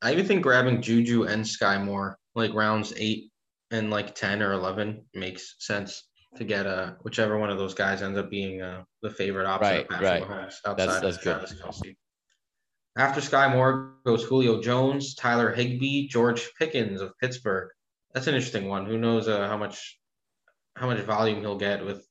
[0.00, 3.30] I even think grabbing Juju and Skyy Moore, like rounds eight
[3.70, 6.04] and like 10 or 11, makes sense.
[6.36, 9.86] to get uh, whichever one of those guys ends up being uh, the favorite option.
[9.88, 10.22] Right, of right.
[10.22, 11.32] Mahomes That's- that's of good.
[11.38, 11.96] Travis Kelce.
[12.96, 17.70] After Skyy Moore goes Julio Jones, Tyler Higbee, George Pickens of Pittsburgh.
[18.12, 18.86] That's an interesting one.
[18.86, 19.98] Who knows uh, how much
[20.74, 22.06] how much volume he'll get with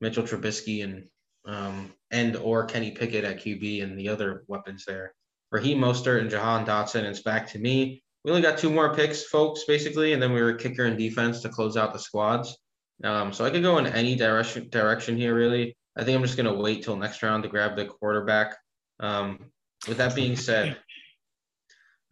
[0.00, 1.08] Mitchell Trubisky and
[1.44, 5.12] um, and or Kenny Pickett at QB and the other weapons there.
[5.50, 7.02] Raheem Mostert and Jahan Dotson.
[7.04, 8.02] It's back to me.
[8.28, 11.40] We only got two more picks, folks, basically, and then we were kicker and defense
[11.40, 12.58] to close out the squads.
[13.02, 15.74] Um, so I could go in any direction direction here, really.
[15.96, 18.54] I think I'm just gonna wait till next round to grab the quarterback.
[19.00, 19.50] Um,
[19.88, 20.76] with that being said,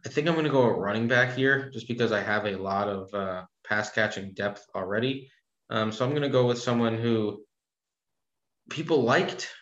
[0.07, 2.87] I think I'm gonna go at running back here, just because I have a lot
[2.87, 5.29] of uh, pass catching depth already.
[5.69, 7.43] Um, so I'm gonna go with someone who
[8.71, 9.53] people liked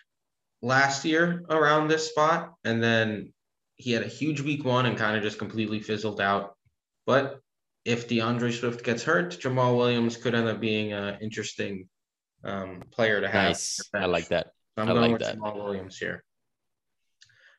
[0.61, 3.33] last year around this spot, and then
[3.77, 6.55] he had a huge week one and kind of just completely fizzled out.
[7.05, 7.39] But
[7.83, 11.87] if D'Andre Swift gets hurt, Jamaal Williams could end up being an interesting
[12.43, 13.49] um, player to have.
[13.49, 13.81] Nice.
[13.93, 14.47] I like that.
[14.75, 15.37] So I'm I going like with that.
[15.37, 16.23] Jamaal Williams here.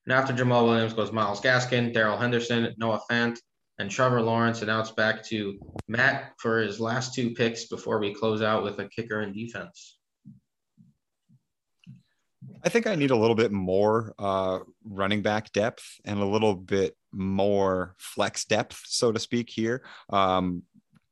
[0.06, 3.38] And after Jamaal Williams goes Myles Gaskin, Darrell Henderson, Noah Fant,
[3.78, 4.60] and Trevor Lawrence.
[4.60, 8.62] And now it's back to Matt for his last two picks before we close out
[8.62, 9.95] with a kicker and defense.
[12.64, 16.54] I think I need a little bit more uh, running back depth and a little
[16.54, 19.50] bit more flex depth, so to speak.
[19.50, 20.62] Here, um,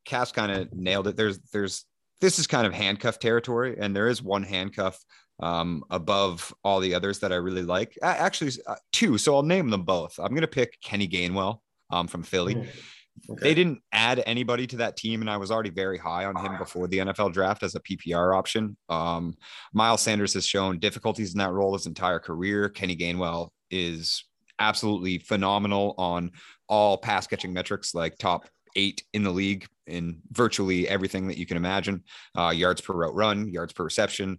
[0.04, 1.16] Cass kind of nailed it.
[1.16, 1.84] There's, there's,
[2.20, 4.98] this is kind of handcuff territory, and there is one handcuff
[5.40, 7.96] um, above all the others that I really like.
[8.02, 9.18] Actually, uh, two.
[9.18, 10.18] So I'll name them both.
[10.18, 11.58] I'm gonna pick Kenny Gainwell
[11.90, 12.68] um, from Philly.
[13.30, 13.40] Okay.
[13.42, 16.58] They didn't add anybody to that team, and I was already very high on him
[16.58, 18.76] before the NFL draft as a PPR option.
[18.88, 19.34] Um,
[19.72, 22.68] Miles Sanders has shown difficulties in that role his entire career.
[22.68, 24.24] Kenny Gainwell is
[24.58, 26.32] absolutely phenomenal on
[26.68, 28.46] all pass catching metrics, like top
[28.76, 32.02] eight in the league in virtually everything that you can imagine
[32.36, 34.38] uh, yards per route run, yards per reception.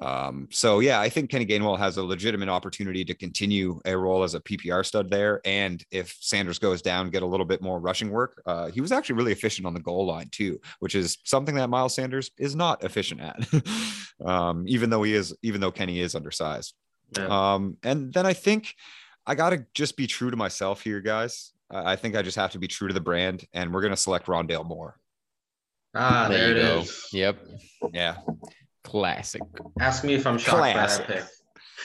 [0.00, 4.22] Um, so yeah, I think Kenny Gainwell has a legitimate opportunity to continue a role
[4.22, 5.40] as a PPR stud there.
[5.44, 8.42] And if Sanders goes down, get a little bit more rushing work.
[8.46, 11.68] Uh, he was actually really efficient on the goal line too, which is something that
[11.68, 13.46] Miles Sanders is not efficient at.
[14.24, 16.74] um, even though he is, even though Kenny is undersized.
[17.16, 17.26] Yeah.
[17.54, 18.74] Um, and then I think
[19.26, 21.52] I gotta just be true to myself here, guys.
[21.70, 23.96] I I think I just have to be true to the brand, and we're gonna
[23.96, 24.96] select Rondale Moore.
[25.94, 26.80] ah, there there, you it go.
[26.80, 27.08] is.
[27.12, 27.46] Yep.
[27.92, 28.16] Yeah,
[28.84, 29.42] Classic.
[29.80, 31.24] Ask me if I'm shocked by that pick.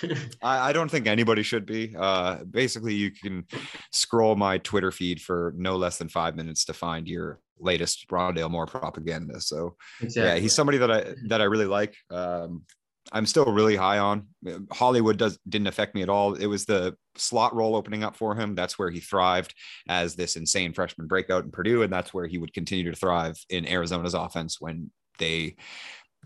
[0.42, 1.96] I, I don't think anybody should be.
[1.98, 3.46] Uh, basically, you can
[3.92, 8.52] scroll my Twitter feed for no less than five minutes to find your latest Rondale
[8.52, 9.40] Moore propaganda.
[9.40, 11.96] So yeah, he's somebody that I that I really like.
[12.12, 12.64] Um,
[13.12, 14.28] I'm still really high on.
[14.72, 16.34] Hollywood does didn't affect me at all.
[16.34, 18.56] It was the slot role opening up for him.
[18.56, 19.54] That's where he thrived
[19.88, 23.38] as this insane freshman breakout in Purdue, and that's where he would continue to thrive
[23.50, 25.56] in Arizona's offense when they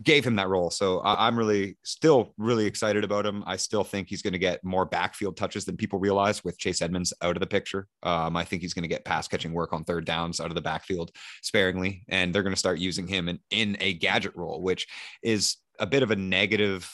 [0.02, 0.70] gave him that role.
[0.70, 3.44] So I- I'm really still really excited about him.
[3.46, 6.80] I still think he's going to get more backfield touches than people realize with Chase
[6.80, 7.86] Edmonds out of the picture.
[8.02, 10.54] Um, I think he's going to get pass catching work on third downs out of
[10.54, 11.10] the backfield
[11.42, 14.86] sparingly, and they're going to start using him in, in a gadget role, which
[15.22, 16.90] is a bit of a negative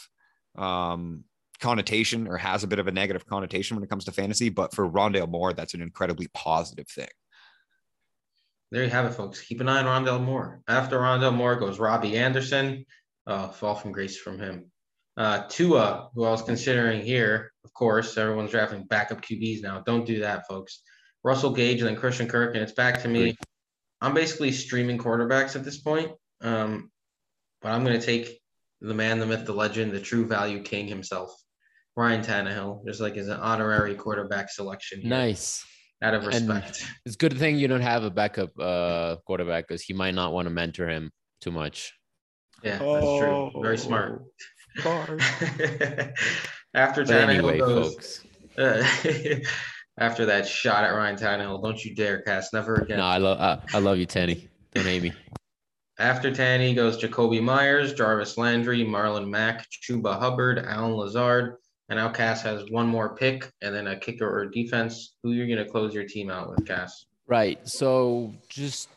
[0.57, 1.25] um,
[1.61, 4.49] connotation or has a bit of a negative connotation when it comes to fantasy.
[4.49, 7.09] But for Rondale Moore, that's an incredibly positive thing.
[8.73, 9.41] There you have it, folks.
[9.41, 10.61] Keep an eye on Rondale Moore.
[10.69, 12.85] After Rondale Moore goes Robbie Anderson.
[13.27, 14.71] Uh, fall from grace from him.
[15.17, 19.81] Uh, Tua, who I was considering here, of course, everyone's drafting backup QBs now.
[19.81, 20.83] Don't do that, folks.
[21.25, 23.37] Russell Gage and then Christian Kirk, and it's back to me.
[24.01, 26.13] I'm basically streaming quarterbacks at this point.
[26.41, 26.91] Um,
[27.63, 28.41] but I'm going to take
[28.81, 31.35] the man, the myth, the legend, the true value king himself,
[31.97, 35.65] Ryan Tannehill, just like as an honorary quarterback selection here, Nice.
[36.03, 36.85] Out of And- respect.
[37.07, 40.33] It's a good thing you don't have a backup uh, quarterback because he might not
[40.33, 41.11] want to mentor him
[41.41, 41.93] too much.
[42.63, 43.51] Yeah, that's true.
[43.63, 44.23] Very smart.
[44.85, 45.17] After
[47.05, 48.25] But Tannehill anyway, goes, folks.
[48.59, 48.87] uh,
[49.99, 52.99] after that shot at Ryan Tannehill, don't you dare cast never again.
[52.99, 54.49] No, I love I, I love you, Tanny.
[54.75, 55.13] Don't hate me.
[55.99, 61.55] After Tanny goes Jakobi Meyers, Jarvis Landry, Marlon Mack, Chuba Hubbard, Allen Lazard,
[61.89, 65.17] and now Cass has one more pick and then a kicker or defense.
[65.23, 67.07] Who you're gonna close your team out with, Cass?
[67.27, 67.59] Right.
[67.69, 68.89] So just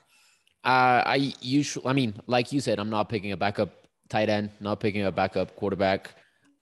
[0.64, 3.70] uh, I usually, I mean, like you said, I'm not picking a backup
[4.10, 6.12] tight end, not picking a backup quarterback.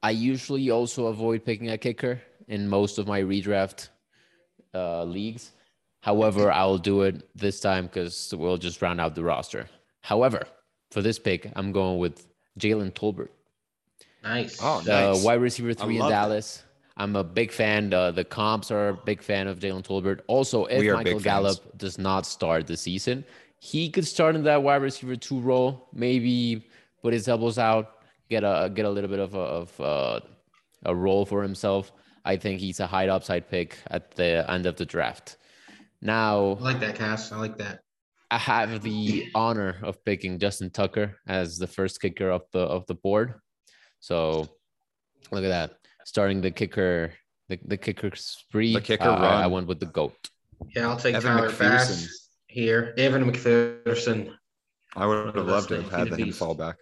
[0.03, 3.89] I usually also avoid picking a kicker in most of my redraft
[4.73, 5.51] uh, leagues.
[6.01, 9.67] However, I'll do it this time because we'll just round out the roster.
[10.01, 10.47] However,
[10.91, 12.27] for this pick, I'm going with
[12.59, 13.29] Jalen Tolbert.
[14.27, 14.59] Nice.
[14.61, 15.23] Oh, the Nice.
[15.23, 16.21] wide receiver three in love that.
[16.23, 16.63] Dallas.
[16.97, 17.93] I'm a big fan.
[17.93, 20.21] Uh, the comps are a big fan of Jalen Tolbert.
[20.27, 21.73] Also, if Michael Gallup fans.
[21.77, 23.23] does not start the season,
[23.59, 26.65] he could start in that wide receiver two role, maybe
[27.03, 27.99] put his elbows out,
[28.29, 30.19] get a get a little bit of a, of uh,
[30.85, 31.91] a role for himself.
[32.25, 35.37] I think he's a high upside pick at the end of the draft.
[36.01, 37.31] Now, I like that, Cass.
[37.31, 37.79] I like that.
[38.29, 42.85] I have the honor of picking Justin Tucker as the first kicker of the of
[42.87, 43.35] the board.
[44.07, 44.47] So
[45.31, 45.71] look at that.
[46.05, 47.11] Starting the kicker,
[47.49, 48.73] the, the kicker spree.
[48.73, 50.15] The kicker uh, I- I went with the goat.
[50.73, 51.59] Yeah, I'll take Evan Tyler McPherson.
[51.59, 52.93] Bass here.
[52.97, 54.31] Evan McPherson.
[54.95, 56.09] I would have loved to have names.
[56.11, 56.77] had him fall back.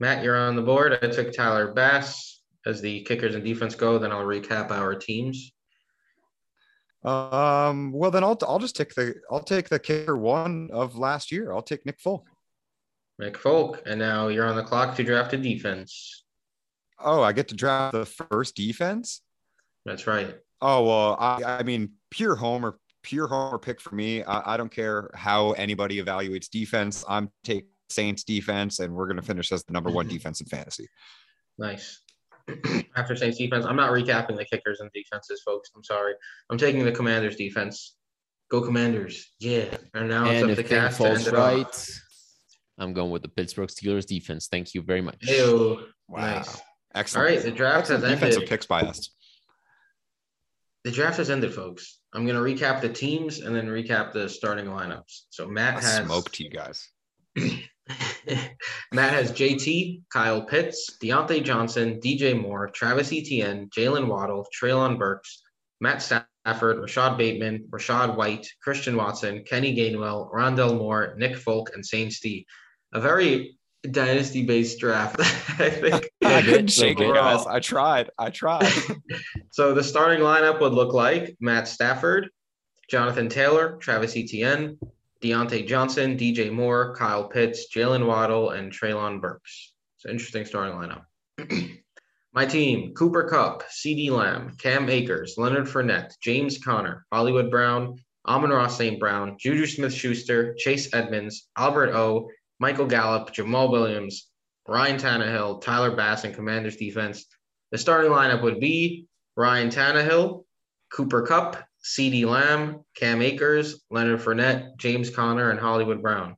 [0.00, 0.98] Matt, you're on the board.
[1.02, 3.98] I took Tyler Bass as the kickers and defense go.
[3.98, 5.52] Then I'll recap our teams.
[7.04, 11.30] Um, well then I'll I'll just take the I'll take the kicker one of last
[11.30, 11.52] year.
[11.52, 12.26] I'll take Nick Folk.
[13.20, 16.24] Mick Folk, and now you're on the clock to draft a defense.
[16.98, 19.22] Oh, I get to draft the first defense.
[19.84, 20.36] That's right.
[20.60, 24.22] Oh well, I I mean pure homer, pure homer pick for me.
[24.24, 27.04] I, I don't care how anybody evaluates defense.
[27.08, 30.88] I'm taking Saints defense, and we're gonna finish as the number one defense in fantasy.
[31.58, 32.00] Nice.
[32.96, 35.70] After Saints defense, I'm not recapping the kickers and defenses, folks.
[35.74, 36.14] I'm sorry.
[36.50, 37.96] I'm taking the Commanders defense.
[38.48, 39.32] Go Commanders!
[39.40, 39.76] Yeah.
[39.94, 42.00] And now and it's if up to King Cass to falls end it right, off.
[42.78, 44.48] I'm going with the Pittsburgh Steelers defense.
[44.48, 45.16] Thank you very much.
[45.22, 45.86] Ew.
[46.08, 46.36] Wow.
[46.36, 46.60] Nice.
[46.94, 47.26] Excellent.
[47.26, 48.48] All right, the draft has Excellent defensive ended.
[48.48, 49.10] picks by us.
[50.84, 51.98] The draft has ended, folks.
[52.14, 55.22] I'm gonna recap the teams and then recap the starting lineups.
[55.30, 56.88] So Matt I has smoked you guys.
[57.36, 65.42] Matt has JT, Kyle Pitts, Diontae Johnson, DJ Moore, Travis Etienne, Jaylen Waddle, Treylon Burks,
[65.80, 71.84] Matt Stafford, Rashod Bateman, Rachaad White, Christian Watson, Kenny Gainwell, Rondale Moore, Nick Folk, and
[71.84, 72.44] Saint Steve.
[72.96, 73.58] A very
[73.90, 75.20] dynasty-based draft,
[75.60, 76.08] I think.
[76.24, 77.14] I good, couldn't shake it, good.
[77.14, 77.46] guys.
[77.46, 78.10] I tried.
[78.18, 78.72] I tried.
[79.50, 82.28] So the starting lineup would look like Matt Stafford,
[82.90, 84.78] Jonathan Taylor, Travis Etienne,
[85.22, 89.72] Diontae Johnson, DJ Moore, Kyle Pitts, Jaylen Waddle, and Treylon Burks.
[89.96, 91.04] It's an interesting starting lineup.
[92.34, 97.96] My team: Cooper Kupp, CeeDee Lamb, Cam Akers, Leonard Fournette, James Conner, Hollywood Brown,
[98.26, 98.98] Amon-Ra St.
[99.00, 102.28] Brown, Juju Smith-Schuster, Chase Edmonds, Albert O,
[102.58, 104.28] Michael Gallup, Jamaal Williams,
[104.66, 107.26] Ryan Tannehill, Tyler Bass, and Commanders defense.
[107.70, 109.06] The starting lineup would be
[109.36, 110.44] Ryan Tannehill,
[110.92, 116.36] Cooper Kupp, CeeDee Lamb, Cam Akers, Leonard Fournette, James Conner, and Hollywood Brown,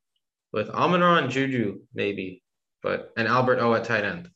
[0.52, 2.42] with Amon and Juju maybe,
[2.82, 4.28] but and Albert O at tight end,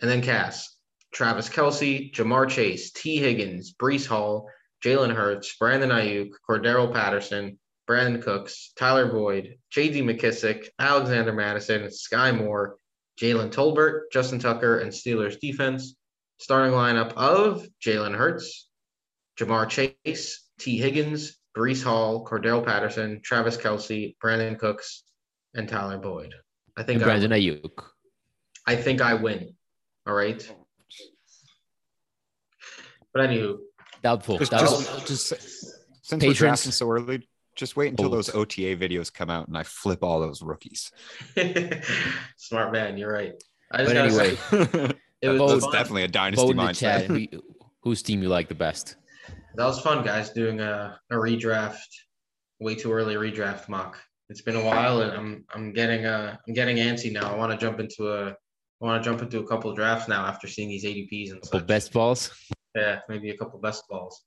[0.00, 0.76] and then Cass,
[1.12, 4.50] Travis Kelce, Ja'Marr Chase, Tee Higgins, Breece Hall,
[4.84, 10.02] Jalen Hurts, Brandon Aiyuk, Cordarrelle Patterson, Brandin Cooks, Tyler Boyd, J.D.
[10.02, 12.76] McKissic, Alexander Mattison, Skyy Moore,
[13.20, 15.96] Jalen Tolbert, Justin Tucker, and Steelers defense.
[16.38, 18.68] Starting lineup of Jalen Hurts,
[19.40, 25.04] Ja'Marr Chase, Tee Higgins, Breece Hall, Cordarrelle Patterson, Travis Kelce, Brandin Cooks,
[25.54, 26.34] and Tyler Boyd.
[26.76, 27.70] I think And I, Brandon Aiyuk.
[28.66, 29.54] I think I win.
[30.06, 30.46] All right.
[33.14, 33.58] But anywho,
[34.02, 34.38] Doubtful.
[34.38, 34.78] Just- Doubtful.
[35.06, 35.28] just- Just,
[36.02, 36.38] Since we're Patrons.
[36.38, 37.26] drafting so early,
[37.56, 40.92] just wait until those OTA videos come out and I flip all those rookies.
[42.36, 43.32] smart man, you're right.
[43.72, 44.36] I just But gotta anyway,
[44.88, 45.72] say, it was That's fun.
[45.72, 47.04] definitely a dynasty vote chat.
[47.08, 47.32] mindset.
[47.32, 47.42] Who,
[47.82, 48.96] whose team you like the best?
[49.56, 51.78] That was fun, guys, doing a, a redraft,
[52.60, 53.98] way too early redraft mock.
[54.28, 57.32] It's been a while, and I'm I'm getting uh I'm getting antsy now.
[57.32, 58.34] I want to jump into a I
[58.84, 61.58] want to jump into a couple of drafts now after seeing these ADPs and For
[61.58, 61.66] such.
[61.66, 62.30] best balls.
[62.74, 64.24] Yeah, maybe a couple best balls.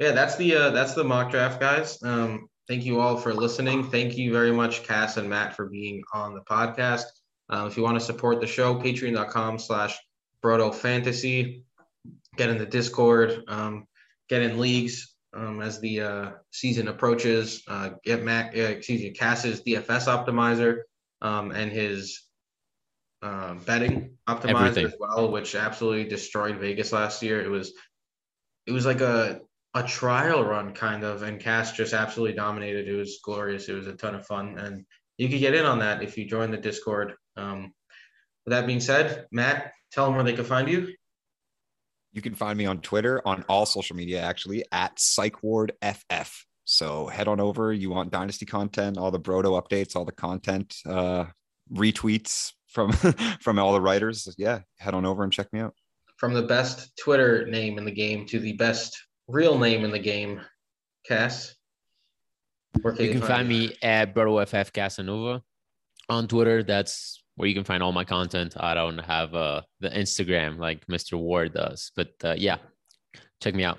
[0.00, 2.02] Yeah, that's the uh, that's the mock draft, guys.
[2.02, 3.84] Um, thank you all for listening.
[3.84, 7.04] Thank you very much, Cass and Matt, for being on the podcast.
[7.50, 9.98] Um, if you want to support the show, patreon.com slash
[10.42, 11.64] Broto Fantasy.
[12.36, 13.86] Get in the Discord, um,
[14.30, 17.62] get in leagues um, as the uh, season approaches.
[17.68, 20.78] Uh, get Matt, uh, excuse me, Cass's DFS optimizer
[21.20, 22.22] um, and his
[23.20, 24.86] uh, betting optimizer Everything.
[24.86, 27.42] as well, which absolutely destroyed Vegas last year.
[27.42, 27.74] It was
[28.66, 29.40] it was like a
[29.74, 32.88] a trial run kind of, and Cass just absolutely dominated.
[32.88, 33.68] It was glorious.
[33.68, 34.84] It was a ton of fun, and
[35.16, 37.14] you could get in on that if you join the Discord.
[37.36, 37.72] Um,
[38.44, 40.94] with that being said, Matt, tell them where they can find you.
[42.12, 46.32] You can find me on Twitter, on all social media, actually, at PsychWardFF.
[46.64, 47.72] So head on over.
[47.72, 51.26] You want Dynasty content, all the Broto updates, all the content, uh,
[51.72, 52.92] retweets from
[53.40, 54.32] from all the writers.
[54.38, 55.74] Yeah, head on over and check me out.
[56.16, 58.96] From the best Twitter name in the game to the best
[59.30, 60.40] real name in the game,
[61.06, 61.54] Cass.
[62.82, 65.42] Where You can find me at BrotoFF Casanova
[66.08, 66.62] on Twitter.
[66.62, 68.54] That's where you can find all my content.
[68.58, 71.18] I don't have uh, the Instagram like Mr.
[71.18, 72.58] Ward does, but uh, yeah,
[73.42, 73.78] check me out.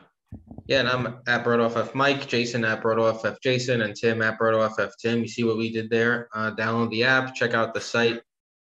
[0.68, 5.20] Yeah, and I'm at BrotoFF Mike, Jason at BrotoFF Jason, and Tim at BrotoFF Tim.
[5.20, 6.30] You see what we did there?
[6.34, 8.22] Uh, download the app, check out the site.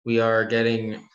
[0.06, 1.08] We are getting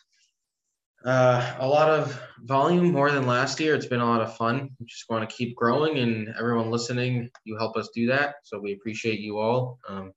[1.05, 3.75] uh, a lot of volume more than last year.
[3.75, 4.69] It's been a lot of fun.
[4.79, 8.35] We just want to keep growing, and everyone listening, you help us do that.
[8.43, 9.79] So we appreciate you all.
[9.87, 10.13] Um,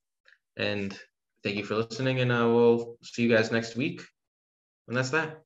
[0.57, 0.97] and
[1.43, 2.19] thank you for listening.
[2.19, 4.01] And uh, we'll see you guys next week.
[4.87, 5.41] And that's that.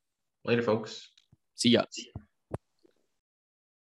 [0.46, 1.08] Later, folks.
[1.56, 1.84] See ya.